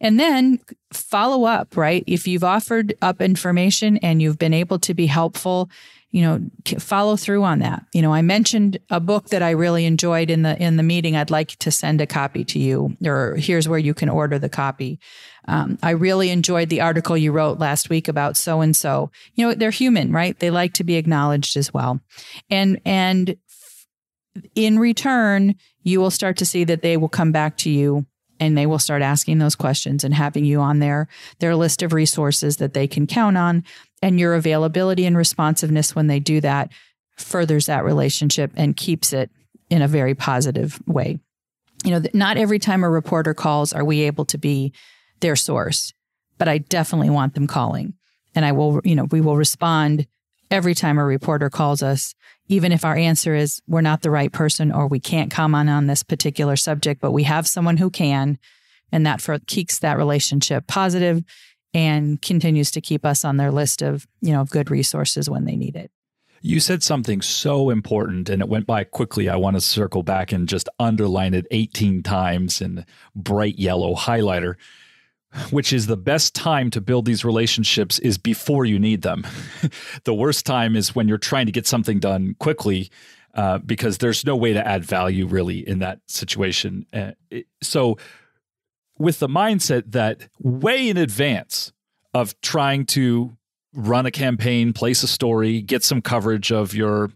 And 0.00 0.18
then 0.18 0.60
follow 0.94 1.44
up, 1.44 1.76
right? 1.76 2.02
If 2.06 2.26
you've 2.26 2.42
offered 2.42 2.94
up 3.02 3.20
information 3.20 3.98
and 3.98 4.22
you've 4.22 4.38
been 4.38 4.54
able 4.54 4.78
to 4.78 4.94
be 4.94 5.04
helpful 5.04 5.68
you 6.12 6.22
know 6.22 6.40
follow 6.80 7.16
through 7.16 7.44
on 7.44 7.60
that 7.60 7.84
you 7.94 8.02
know 8.02 8.12
i 8.12 8.20
mentioned 8.20 8.80
a 8.90 8.98
book 8.98 9.28
that 9.28 9.42
i 9.44 9.50
really 9.50 9.84
enjoyed 9.84 10.28
in 10.28 10.42
the 10.42 10.60
in 10.60 10.76
the 10.76 10.82
meeting 10.82 11.14
i'd 11.14 11.30
like 11.30 11.50
to 11.50 11.70
send 11.70 12.00
a 12.00 12.06
copy 12.06 12.44
to 12.44 12.58
you 12.58 12.96
or 13.06 13.36
here's 13.36 13.68
where 13.68 13.78
you 13.78 13.94
can 13.94 14.08
order 14.08 14.36
the 14.36 14.48
copy 14.48 14.98
Um, 15.46 15.78
I 15.82 15.90
really 15.90 16.30
enjoyed 16.30 16.68
the 16.68 16.80
article 16.80 17.16
you 17.16 17.32
wrote 17.32 17.58
last 17.58 17.90
week 17.90 18.08
about 18.08 18.36
so 18.36 18.60
and 18.60 18.76
so. 18.76 19.10
You 19.34 19.48
know, 19.48 19.54
they're 19.54 19.70
human, 19.70 20.12
right? 20.12 20.38
They 20.38 20.50
like 20.50 20.74
to 20.74 20.84
be 20.84 20.96
acknowledged 20.96 21.56
as 21.56 21.72
well, 21.72 22.00
and 22.50 22.80
and 22.84 23.36
in 24.54 24.78
return, 24.78 25.54
you 25.82 26.00
will 26.00 26.10
start 26.10 26.36
to 26.38 26.46
see 26.46 26.64
that 26.64 26.82
they 26.82 26.96
will 26.96 27.08
come 27.08 27.32
back 27.32 27.56
to 27.58 27.70
you 27.70 28.06
and 28.38 28.56
they 28.56 28.66
will 28.66 28.78
start 28.78 29.02
asking 29.02 29.38
those 29.38 29.54
questions 29.54 30.02
and 30.02 30.14
having 30.14 30.44
you 30.44 30.60
on 30.60 30.78
their 30.78 31.08
their 31.38 31.54
list 31.54 31.82
of 31.82 31.92
resources 31.92 32.56
that 32.56 32.74
they 32.74 32.88
can 32.88 33.06
count 33.06 33.36
on. 33.36 33.62
And 34.02 34.18
your 34.18 34.34
availability 34.34 35.04
and 35.04 35.16
responsiveness 35.16 35.94
when 35.94 36.06
they 36.06 36.20
do 36.20 36.40
that 36.40 36.70
furthers 37.16 37.66
that 37.66 37.84
relationship 37.84 38.50
and 38.56 38.76
keeps 38.76 39.12
it 39.12 39.30
in 39.68 39.82
a 39.82 39.88
very 39.88 40.14
positive 40.14 40.80
way. 40.86 41.20
You 41.84 41.92
know 41.92 42.02
not 42.14 42.38
every 42.38 42.58
time 42.58 42.82
a 42.82 42.90
reporter 42.90 43.34
calls 43.34 43.72
are 43.72 43.84
we 43.84 44.00
able 44.02 44.24
to 44.26 44.38
be 44.38 44.72
their 45.20 45.36
source 45.36 45.92
but 46.38 46.48
i 46.48 46.56
definitely 46.56 47.10
want 47.10 47.34
them 47.34 47.46
calling. 47.46 47.94
And 48.34 48.44
i 48.44 48.52
will 48.52 48.80
you 48.84 48.94
know 48.94 49.04
we 49.04 49.20
will 49.20 49.36
respond 49.36 50.06
every 50.50 50.74
time 50.74 50.98
a 50.98 51.04
reporter 51.04 51.48
calls 51.48 51.82
us, 51.82 52.14
even 52.48 52.72
if 52.72 52.84
our 52.84 52.96
answer 52.96 53.34
is 53.34 53.62
we're 53.66 53.80
not 53.80 54.02
the 54.02 54.10
right 54.10 54.32
person 54.32 54.72
or 54.72 54.86
we 54.86 55.00
can't 55.00 55.30
comment 55.30 55.70
on 55.70 55.86
this 55.86 56.02
particular 56.02 56.56
subject, 56.56 57.00
but 57.00 57.12
we 57.12 57.22
have 57.22 57.46
someone 57.46 57.76
who 57.76 57.90
can. 57.90 58.38
And 58.92 59.06
that 59.06 59.20
for, 59.20 59.38
keeps 59.46 59.78
that 59.78 59.98
relationship 59.98 60.66
positive 60.66 61.22
and 61.72 62.20
continues 62.20 62.72
to 62.72 62.80
keep 62.80 63.06
us 63.06 63.24
on 63.24 63.36
their 63.36 63.52
list 63.52 63.82
of, 63.82 64.06
you 64.20 64.32
know, 64.32 64.40
of 64.40 64.50
good 64.50 64.70
resources 64.70 65.30
when 65.30 65.44
they 65.44 65.54
need 65.54 65.76
it. 65.76 65.92
You 66.42 66.58
said 66.58 66.82
something 66.82 67.20
so 67.20 67.70
important 67.70 68.30
and 68.30 68.40
it 68.40 68.48
went 68.48 68.66
by 68.66 68.84
quickly. 68.84 69.28
I 69.28 69.36
want 69.36 69.56
to 69.56 69.60
circle 69.60 70.02
back 70.02 70.32
and 70.32 70.48
just 70.48 70.70
underline 70.78 71.34
it 71.34 71.46
18 71.50 72.02
times 72.02 72.60
in 72.60 72.86
bright 73.14 73.58
yellow 73.58 73.94
highlighter 73.94 74.54
which 75.50 75.72
is 75.72 75.86
the 75.86 75.96
best 75.96 76.34
time 76.34 76.70
to 76.70 76.80
build 76.80 77.04
these 77.04 77.24
relationships 77.24 77.98
is 78.00 78.18
before 78.18 78.64
you 78.64 78.78
need 78.78 79.02
them. 79.02 79.26
the 80.04 80.14
worst 80.14 80.44
time 80.44 80.74
is 80.74 80.94
when 80.94 81.08
you're 81.08 81.18
trying 81.18 81.46
to 81.46 81.52
get 81.52 81.66
something 81.66 82.00
done 82.00 82.34
quickly 82.38 82.90
uh, 83.34 83.58
because 83.58 83.98
there's 83.98 84.24
no 84.24 84.34
way 84.34 84.52
to 84.52 84.66
add 84.66 84.84
value 84.84 85.26
really 85.26 85.66
in 85.66 85.78
that 85.78 86.00
situation. 86.08 86.86
Uh, 86.92 87.12
it, 87.30 87.46
so, 87.62 87.96
with 88.98 89.18
the 89.18 89.28
mindset 89.28 89.92
that 89.92 90.28
way 90.40 90.88
in 90.88 90.96
advance 90.96 91.72
of 92.12 92.38
trying 92.42 92.84
to 92.84 93.34
run 93.72 94.04
a 94.04 94.10
campaign, 94.10 94.72
place 94.72 95.02
a 95.02 95.06
story, 95.06 95.62
get 95.62 95.82
some 95.82 96.02
coverage 96.02 96.52
of 96.52 96.74
your 96.74 97.10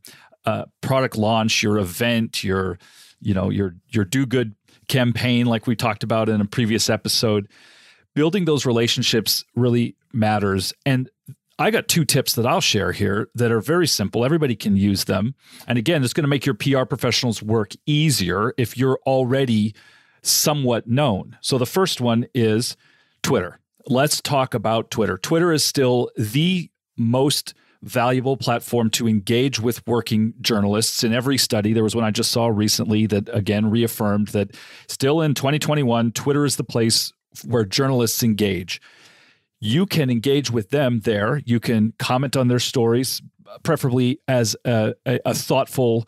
uh, 0.47 0.65
product 0.81 1.17
launch, 1.17 1.63
your 1.63 1.79
event, 1.79 2.45
your 2.45 2.79
you 3.21 3.35
know 3.35 3.51
your 3.51 3.75
your 3.89 4.05
do 4.05 4.25
good 4.25 4.55
campaign, 4.87 5.47
like 5.47 5.67
we 5.67 5.75
talked 5.75 6.05
about 6.05 6.29
in 6.29 6.41
a 6.41 6.45
previous 6.45 6.89
episode 6.89 7.49
building 8.15 8.45
those 8.45 8.65
relationships 8.67 9.45
really 9.55 9.97
matters. 10.13 10.73
And 10.87 11.11
I 11.59 11.71
got 11.71 11.89
two 11.89 12.05
tips 12.05 12.35
that 12.35 12.47
I'll 12.47 12.61
share 12.61 12.93
here 12.93 13.29
that 13.35 13.53
are 13.53 13.61
very 13.61 13.87
simple. 13.87 14.25
Everybody 14.25 14.57
can 14.57 14.77
use 14.77 15.05
them. 15.05 15.35
And 15.69 15.79
again, 15.79 16.03
it's 16.03 16.13
going 16.13 16.25
to 16.25 16.29
make 16.29 16.47
your 16.47 16.55
PR 16.55 16.85
professionals 16.85 17.43
work 17.43 17.73
easier 17.87 18.55
if 18.57 18.77
you're 18.77 18.99
already 19.07 19.75
somewhat 20.23 20.87
known. 20.89 21.37
So 21.41 21.59
the 21.59 21.67
first 21.67 22.01
one 22.01 22.27
is 22.35 22.77
Twitter. 23.23 23.61
Let's 23.87 24.21
talk 24.21 24.55
about 24.55 24.91
Twitter. 24.91 25.19
Twitter 25.19 25.53
is 25.53 25.63
still 25.63 26.11
the 26.17 26.71
most 26.97 27.55
valuable 27.83 28.37
platform 28.37 28.89
to 28.89 29.07
engage 29.07 29.61
with 29.61 29.87
working 29.87 30.33
journalists. 30.41 31.05
In 31.05 31.13
every 31.13 31.37
study, 31.37 31.73
there 31.73 31.85
was 31.85 31.95
one 31.95 32.05
I 32.05 32.11
just 32.11 32.31
saw 32.31 32.47
recently 32.47 33.07
that 33.07 33.29
again 33.29 33.71
reaffirmed 33.71 34.29
that 34.29 34.57
still 34.89 35.21
in 35.21 35.35
2021, 35.35 36.13
Twitter 36.13 36.47
is 36.47 36.57
the 36.57 36.65
place 36.65 37.13
where 37.45 37.65
journalists 37.65 38.23
engage. 38.23 38.81
You 39.61 39.87
can 39.87 40.11
engage 40.11 40.51
with 40.51 40.71
them 40.71 41.01
there. 41.01 41.43
You 41.45 41.59
can 41.59 41.95
comment 41.99 42.37
on 42.37 42.49
their 42.49 42.59
stories, 42.59 43.23
preferably 43.63 44.21
as 44.29 44.57
a, 44.65 44.95
a, 45.07 45.21
a 45.25 45.35
thoughtful, 45.35 46.07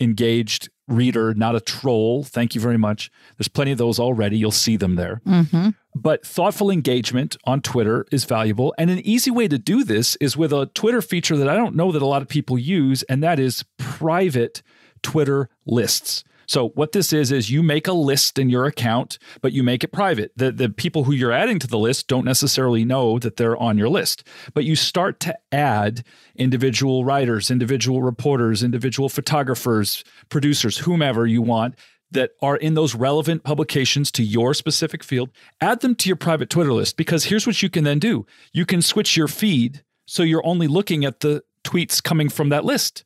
engaged 0.00 0.68
reader, 0.88 1.34
not 1.34 1.54
a 1.54 1.60
troll. 1.60 2.24
Thank 2.24 2.54
you 2.54 2.60
very 2.60 2.78
much. 2.78 3.10
There's 3.36 3.48
plenty 3.48 3.72
of 3.72 3.78
those 3.78 3.98
already. 4.00 4.38
You'll 4.38 4.50
see 4.50 4.76
them 4.76 4.96
there. 4.96 5.20
Mm-hmm. 5.26 5.70
But 5.94 6.24
thoughtful 6.24 6.70
engagement 6.70 7.36
on 7.44 7.60
Twitter 7.60 8.06
is 8.10 8.24
valuable. 8.24 8.74
And 8.78 8.90
an 8.90 9.00
easy 9.00 9.30
way 9.30 9.48
to 9.48 9.58
do 9.58 9.84
this 9.84 10.16
is 10.16 10.36
with 10.36 10.52
a 10.52 10.66
Twitter 10.66 11.02
feature 11.02 11.36
that 11.36 11.48
I 11.48 11.54
don't 11.54 11.76
know 11.76 11.92
that 11.92 12.02
a 12.02 12.06
lot 12.06 12.22
of 12.22 12.28
people 12.28 12.58
use, 12.58 13.02
and 13.04 13.22
that 13.22 13.38
is 13.38 13.64
private 13.78 14.62
Twitter 15.02 15.50
lists. 15.66 16.24
So 16.48 16.70
what 16.70 16.92
this 16.92 17.12
is 17.12 17.30
is 17.30 17.50
you 17.50 17.62
make 17.62 17.86
a 17.86 17.92
list 17.92 18.38
in 18.38 18.48
your 18.48 18.64
account, 18.64 19.18
but 19.42 19.52
you 19.52 19.62
make 19.62 19.84
it 19.84 19.92
private. 19.92 20.32
The 20.34 20.50
the 20.50 20.70
people 20.70 21.04
who 21.04 21.12
you're 21.12 21.32
adding 21.32 21.58
to 21.58 21.66
the 21.66 21.78
list 21.78 22.08
don't 22.08 22.24
necessarily 22.24 22.84
know 22.84 23.18
that 23.18 23.36
they're 23.36 23.56
on 23.56 23.76
your 23.76 23.90
list. 23.90 24.24
But 24.54 24.64
you 24.64 24.74
start 24.74 25.20
to 25.20 25.38
add 25.52 26.04
individual 26.34 27.04
writers, 27.04 27.50
individual 27.50 28.02
reporters, 28.02 28.62
individual 28.62 29.10
photographers, 29.10 30.02
producers, 30.30 30.78
whomever 30.78 31.26
you 31.26 31.42
want 31.42 31.74
that 32.10 32.30
are 32.40 32.56
in 32.56 32.72
those 32.72 32.94
relevant 32.94 33.44
publications 33.44 34.10
to 34.12 34.22
your 34.22 34.54
specific 34.54 35.04
field, 35.04 35.30
add 35.60 35.80
them 35.80 35.94
to 35.94 36.08
your 36.08 36.16
private 36.16 36.48
Twitter 36.48 36.72
list 36.72 36.96
because 36.96 37.24
here's 37.24 37.46
what 37.46 37.62
you 37.62 37.68
can 37.68 37.84
then 37.84 37.98
do. 37.98 38.24
You 38.54 38.64
can 38.64 38.80
switch 38.80 39.18
your 39.18 39.28
feed 39.28 39.84
so 40.06 40.22
you're 40.22 40.46
only 40.46 40.66
looking 40.66 41.04
at 41.04 41.20
the 41.20 41.44
tweets 41.64 42.02
coming 42.02 42.30
from 42.30 42.48
that 42.48 42.64
list, 42.64 43.04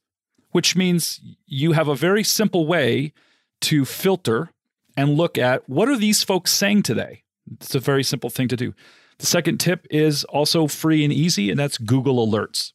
which 0.53 0.77
means 0.77 1.21
you 1.47 1.73
have 1.73 1.89
a 1.89 1.97
very 1.97 2.23
simple 2.23 2.65
way 2.65 3.13
to 3.63 3.85
filter 3.85 4.51
and 4.97 5.17
look 5.17 5.39
at 5.39 5.69
what 5.69 5.89
are 5.89 5.97
these 5.97 6.23
folks 6.23 6.53
saying 6.53 6.83
today. 6.83 7.23
It's 7.61 7.75
a 7.75 7.81
very 7.81 8.05
simple 8.05 8.31
thing 8.31 8.49
to 8.49 8.57
do. 8.57 8.75
The 9.19 9.27
second 9.27 9.59
tip 9.59 9.87
is 9.91 10.25
also 10.25 10.67
free 10.67 11.05
and 11.05 11.13
easy, 11.13 11.51
and 11.51 11.59
that's 11.59 11.79
Google 11.79 12.27
Alerts. 12.27 12.73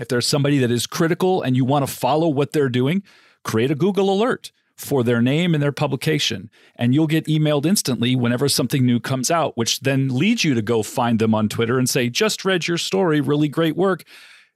If 0.00 0.08
there's 0.08 0.26
somebody 0.26 0.58
that 0.58 0.70
is 0.70 0.86
critical 0.86 1.42
and 1.42 1.56
you 1.56 1.64
want 1.64 1.86
to 1.86 1.92
follow 1.92 2.28
what 2.28 2.52
they're 2.52 2.68
doing, 2.68 3.02
create 3.44 3.70
a 3.70 3.76
Google 3.76 4.10
Alert 4.10 4.50
for 4.76 5.04
their 5.04 5.22
name 5.22 5.54
and 5.54 5.62
their 5.62 5.72
publication, 5.72 6.50
and 6.76 6.94
you'll 6.94 7.06
get 7.06 7.26
emailed 7.26 7.64
instantly 7.64 8.16
whenever 8.16 8.48
something 8.48 8.84
new 8.84 8.98
comes 8.98 9.30
out, 9.30 9.56
which 9.56 9.80
then 9.80 10.08
leads 10.08 10.42
you 10.42 10.54
to 10.54 10.62
go 10.62 10.82
find 10.82 11.20
them 11.20 11.34
on 11.34 11.48
Twitter 11.48 11.78
and 11.78 11.88
say, 11.88 12.08
Just 12.08 12.44
read 12.44 12.66
your 12.66 12.78
story, 12.78 13.20
really 13.20 13.48
great 13.48 13.76
work, 13.76 14.02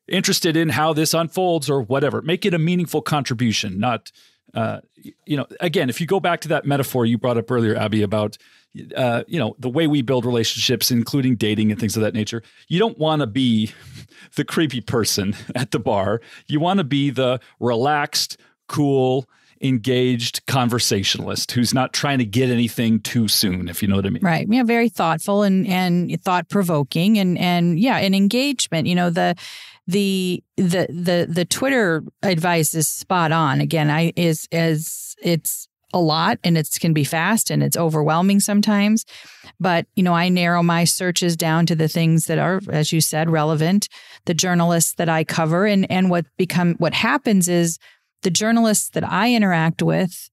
interested 0.08 0.56
in 0.56 0.70
how 0.70 0.92
this 0.92 1.14
unfolds 1.14 1.70
or 1.70 1.82
whatever. 1.82 2.20
Make 2.20 2.44
it 2.44 2.54
a 2.54 2.58
meaningful 2.58 3.02
contribution, 3.02 3.78
not 3.78 4.10
uh, 4.54 4.80
you 5.24 5.36
know, 5.36 5.46
again, 5.60 5.88
if 5.90 6.00
you 6.00 6.06
go 6.06 6.20
back 6.20 6.40
to 6.42 6.48
that 6.48 6.64
metaphor 6.64 7.06
you 7.06 7.18
brought 7.18 7.38
up 7.38 7.50
earlier, 7.50 7.76
Abbie, 7.76 8.02
about 8.02 8.38
uh, 8.96 9.24
you 9.26 9.38
know 9.38 9.54
the 9.58 9.68
way 9.68 9.86
we 9.86 10.02
build 10.02 10.24
relationships, 10.24 10.90
including 10.90 11.36
dating 11.36 11.70
and 11.70 11.80
things 11.80 11.96
of 11.96 12.02
that 12.02 12.14
nature, 12.14 12.42
you 12.68 12.78
don't 12.78 12.98
want 12.98 13.20
to 13.20 13.26
be 13.26 13.72
the 14.36 14.44
creepy 14.44 14.80
person 14.80 15.36
at 15.54 15.70
the 15.70 15.78
bar. 15.78 16.20
You 16.46 16.60
want 16.60 16.78
to 16.78 16.84
be 16.84 17.10
the 17.10 17.40
relaxed, 17.60 18.38
cool, 18.68 19.28
engaged 19.60 20.46
conversationalist 20.46 21.52
who's 21.52 21.74
not 21.74 21.92
trying 21.92 22.18
to 22.18 22.24
get 22.24 22.50
anything 22.50 23.00
too 23.00 23.28
soon, 23.28 23.68
if 23.68 23.82
you 23.82 23.88
know 23.88 23.96
what 23.96 24.06
I 24.06 24.10
mean. 24.10 24.22
Right. 24.22 24.46
Yeah, 24.48 24.62
very 24.62 24.88
thoughtful 24.88 25.42
and 25.42 25.66
and 25.66 26.22
thought 26.22 26.48
provoking 26.48 27.18
and 27.18 27.38
and 27.38 27.78
yeah, 27.78 27.98
an 27.98 28.14
engagement. 28.14 28.86
You 28.86 28.94
know, 28.94 29.10
the 29.10 29.34
the 29.88 30.44
the 30.56 30.86
the 30.88 31.26
the 31.28 31.44
Twitter 31.44 32.04
advice 32.22 32.74
is 32.74 32.86
spot 32.86 33.32
on. 33.32 33.60
Again, 33.60 33.90
I 33.90 34.12
is 34.14 34.46
as 34.52 35.16
it's 35.20 35.66
a 35.94 35.98
lot 35.98 36.38
and 36.44 36.58
it 36.58 36.68
can 36.78 36.92
be 36.92 37.04
fast 37.04 37.50
and 37.50 37.62
it's 37.62 37.76
overwhelming 37.76 38.40
sometimes. 38.40 39.06
But, 39.58 39.86
you 39.96 40.02
know, 40.02 40.12
I 40.12 40.28
narrow 40.28 40.62
my 40.62 40.84
searches 40.84 41.34
down 41.34 41.64
to 41.66 41.74
the 41.74 41.88
things 41.88 42.26
that 42.26 42.38
are, 42.38 42.60
as 42.68 42.92
you 42.92 43.00
said, 43.00 43.30
relevant, 43.30 43.88
the 44.26 44.34
journalists 44.34 44.92
that 44.94 45.08
I 45.08 45.24
cover. 45.24 45.64
And 45.64 45.90
and 45.90 46.10
what 46.10 46.26
become 46.36 46.74
what 46.74 46.92
happens 46.92 47.48
is 47.48 47.78
the 48.22 48.30
journalists 48.30 48.90
that 48.90 49.10
I 49.10 49.32
interact 49.32 49.80
with, 49.80 50.28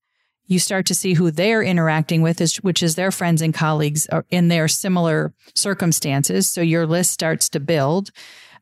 you 0.45 0.59
start 0.59 0.85
to 0.87 0.95
see 0.95 1.13
who 1.13 1.31
they're 1.31 1.63
interacting 1.63 2.21
with, 2.21 2.41
is, 2.41 2.57
which 2.57 2.83
is 2.83 2.95
their 2.95 3.11
friends 3.11 3.41
and 3.41 3.53
colleagues 3.53 4.07
in 4.29 4.49
their 4.49 4.67
similar 4.67 5.33
circumstances. 5.55 6.49
So 6.49 6.59
your 6.59 6.85
list 6.85 7.11
starts 7.11 7.47
to 7.49 7.61
build. 7.61 8.11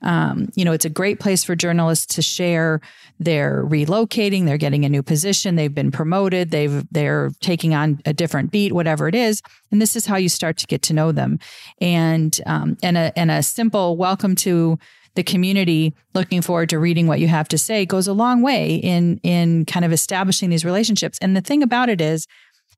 Um, 0.04 0.50
you 0.56 0.66
know, 0.66 0.72
it's 0.72 0.86
a 0.86 0.89
great 0.89 1.20
place 1.20 1.44
for 1.44 1.56
journalists 1.56 2.16
to 2.16 2.22
share. 2.22 2.82
They're 3.20 3.63
relocating, 3.66 4.46
they're 4.46 4.58
getting 4.58 4.86
a 4.86 4.89
new 4.89 5.04
position, 5.04 5.56
they've 5.56 5.74
been 5.74 5.92
promoted, 5.92 6.52
they've 6.52 6.86
they're 6.92 7.32
taking 7.39 7.74
on 7.74 8.02
a 8.06 8.13
different 8.13 8.52
beat, 8.52 8.74
whatever 8.74 9.08
it 9.08 9.16
is. 9.16 9.42
And 9.72 9.82
this 9.82 9.96
is 9.96 10.06
how 10.06 10.18
you 10.18 10.30
start 10.30 10.58
to 10.58 10.68
get 10.68 10.82
to 10.84 10.94
know 10.94 11.12
them. 11.12 11.39
And 11.80 12.39
um, 12.46 12.78
and 12.84 12.98
a 12.98 13.18
and 13.18 13.32
a 13.32 13.42
simple 13.44 13.98
welcome 13.98 14.36
to 14.38 14.78
the 15.16 15.24
community 15.24 15.94
looking 16.13 16.42
forward 16.42 16.70
to 16.70 16.80
reading 16.80 17.08
what 17.08 17.20
you 17.20 17.28
have 17.28 17.48
to 17.50 17.58
say 17.58 17.86
goes 17.86 18.08
a 18.08 18.13
long 18.13 18.42
way 18.42 18.76
in 18.76 19.20
in 19.24 19.66
kind 19.66 19.86
of 19.86 19.94
establishing 19.94 20.50
these 20.50 20.66
relationships. 20.66 21.18
And 21.22 21.36
the 21.36 21.42
thing 21.42 21.63
about 21.63 21.89
it 21.89 22.02
is, 22.02 22.28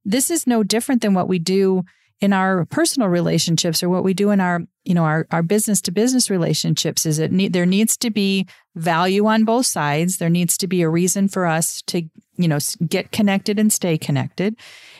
this 0.03 0.29
is 0.29 0.45
no 0.45 0.63
different 0.63 1.01
than 1.01 1.13
what 1.13 1.27
we 1.27 1.39
do 1.39 1.83
in 2.21 2.33
our 2.33 2.65
personal 2.65 3.09
relationships 3.09 3.83
or 3.83 3.89
what 3.89 4.03
we 4.03 4.13
do 4.13 4.31
in 4.31 4.39
our 4.39 4.61
you 4.83 4.93
know 4.93 5.03
our, 5.03 5.27
our 5.31 5.43
business 5.43 5.81
to 5.81 5.91
business 5.91 6.29
relationships 6.29 7.05
is 7.05 7.19
it 7.19 7.51
there 7.51 7.65
needs 7.65 7.97
to 7.97 8.09
be 8.09 8.47
value 8.75 9.25
on 9.25 9.45
both 9.45 9.65
sides. 9.65 10.17
There 10.17 10.29
needs 10.29 10.57
to 10.57 10.67
be 10.67 10.81
a 10.81 10.89
reason 10.89 11.27
for 11.27 11.45
us 11.45 11.81
to 11.83 12.03
you 12.37 12.47
know 12.47 12.59
get 12.87 13.11
connected 13.11 13.59
and 13.59 13.71
stay 13.71 13.97
connected. 13.97 14.55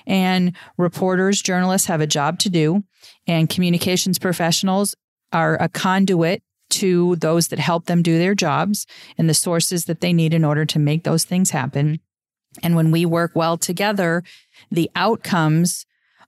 And 0.07 0.55
reporters 0.77 1.41
journalists 1.41 1.87
have 1.87 2.01
a 2.01 2.07
job 2.07 2.39
to 2.39 2.49
do 2.49 2.83
and 3.27 3.49
communications 3.49 4.19
professionals 4.19 4.95
are 5.31 5.61
a 5.61 5.69
conduit 5.69 6.43
to 6.69 7.15
those 7.17 7.49
that 7.49 7.59
help 7.59 7.85
them 7.85 8.01
do 8.01 8.17
their 8.17 8.35
jobs 8.35 8.85
and 9.17 9.29
the 9.29 9.33
sources 9.33 9.85
that 9.85 10.01
they 10.01 10.13
need 10.13 10.33
in 10.33 10.43
order 10.43 10.65
to 10.65 10.79
make 10.79 11.03
those 11.03 11.23
things 11.23 11.51
happen. 11.51 11.99
And 12.63 12.75
when 12.75 12.91
we 12.91 13.05
work 13.05 13.31
well 13.35 13.57
together 13.57 14.23
the 14.71 14.89
outcomes 14.95 15.85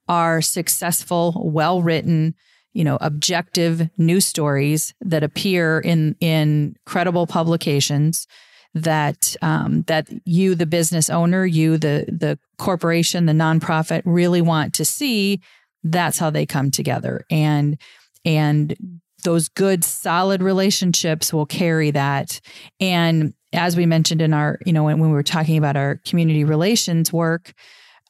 are 0.08 0.42
successful, 0.42 1.42
well 1.46 1.82
written, 1.82 2.36
you 2.74 2.84
know, 2.84 2.98
objective 3.02 3.90
news 3.98 4.26
stories 4.26 4.94
that 5.02 5.24
appear 5.24 5.80
in 5.80 6.16
in 6.20 6.76
credible 6.86 7.28
publications 7.28 8.28
that 8.74 9.36
um, 9.42 9.84
that 9.84 10.08
you, 10.26 10.56
the 10.56 10.66
business 10.66 11.10
owner, 11.10 11.46
you, 11.46 11.78
the 11.78 12.06
the 12.08 12.38
corporation, 12.58 13.26
the 13.26 13.34
nonprofit, 13.34 14.02
really 14.06 14.42
want 14.42 14.74
to 14.76 14.86
see. 14.86 15.42
That's 15.84 16.20
how 16.20 16.30
they 16.30 16.46
come 16.46 16.72
together, 16.72 17.26
and 17.30 17.78
and 18.26 19.02
those 19.24 19.50
good, 19.50 19.84
solid 19.84 20.42
relationships 20.42 21.34
will 21.34 21.46
carry 21.46 21.92
that. 21.92 22.40
And 22.80 23.34
as 23.54 23.76
we 23.76 23.86
mentioned 23.86 24.22
in 24.22 24.34
our, 24.34 24.60
you 24.66 24.74
know, 24.74 24.84
when, 24.84 25.00
when 25.00 25.10
we 25.10 25.16
were 25.16 25.24
talking 25.24 25.58
about 25.58 25.76
our 25.76 26.00
community 26.06 26.44
relations 26.44 27.12
work, 27.12 27.54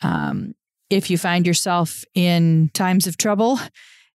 um, 0.02 0.54
if 0.90 1.10
you 1.10 1.18
find 1.18 1.46
yourself 1.46 2.04
in 2.14 2.70
times 2.74 3.08
of 3.08 3.18
trouble, 3.18 3.60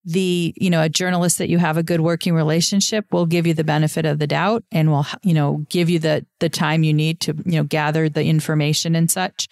the 0.04 0.54
you 0.56 0.70
know 0.70 0.82
a 0.82 0.88
journalist 0.88 1.38
that 1.38 1.48
you 1.48 1.58
have 1.58 1.76
a 1.76 1.82
good 1.82 2.00
working 2.00 2.34
relationship 2.34 3.04
will 3.12 3.26
give 3.26 3.46
you 3.46 3.54
the 3.54 3.64
benefit 3.64 4.06
of 4.06 4.18
the 4.18 4.26
doubt 4.26 4.64
and 4.72 4.90
will 4.90 5.06
you 5.22 5.34
know 5.34 5.66
give 5.68 5.90
you 5.90 5.98
the 5.98 6.24
the 6.40 6.48
time 6.48 6.82
you 6.82 6.94
need 6.94 7.20
to 7.20 7.34
you 7.44 7.58
know 7.58 7.64
gather 7.64 8.08
the 8.08 8.24
information 8.24 8.94
and 8.94 9.10
such. 9.10 9.48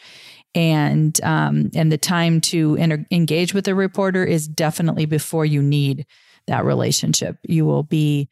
And 0.54 1.20
um, 1.22 1.70
and 1.74 1.92
the 1.92 1.98
time 1.98 2.40
to 2.42 2.76
inter- 2.76 3.04
engage 3.10 3.52
with 3.52 3.68
a 3.68 3.74
reporter 3.74 4.24
is 4.24 4.48
definitely 4.48 5.04
before 5.04 5.44
you 5.44 5.60
need 5.60 6.06
that 6.46 6.64
relationship. 6.64 7.36
You 7.42 7.66
will 7.66 7.82
be 7.82 8.30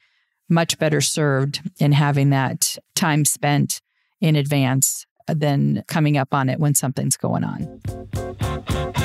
much 0.49 0.79
better 0.79 1.03
served 1.03 1.61
in 1.79 1.92
having 1.92 2.31
that 2.31 2.79
time 2.94 3.27
spent 3.27 3.83
in 4.20 4.37
advance 4.37 5.05
than 5.28 5.84
coming 5.87 6.16
up 6.16 6.34
on 6.34 6.48
it 6.48 6.58
when 6.58 6.74
something's 6.74 7.16
going 7.16 7.44
on. 7.44 9.03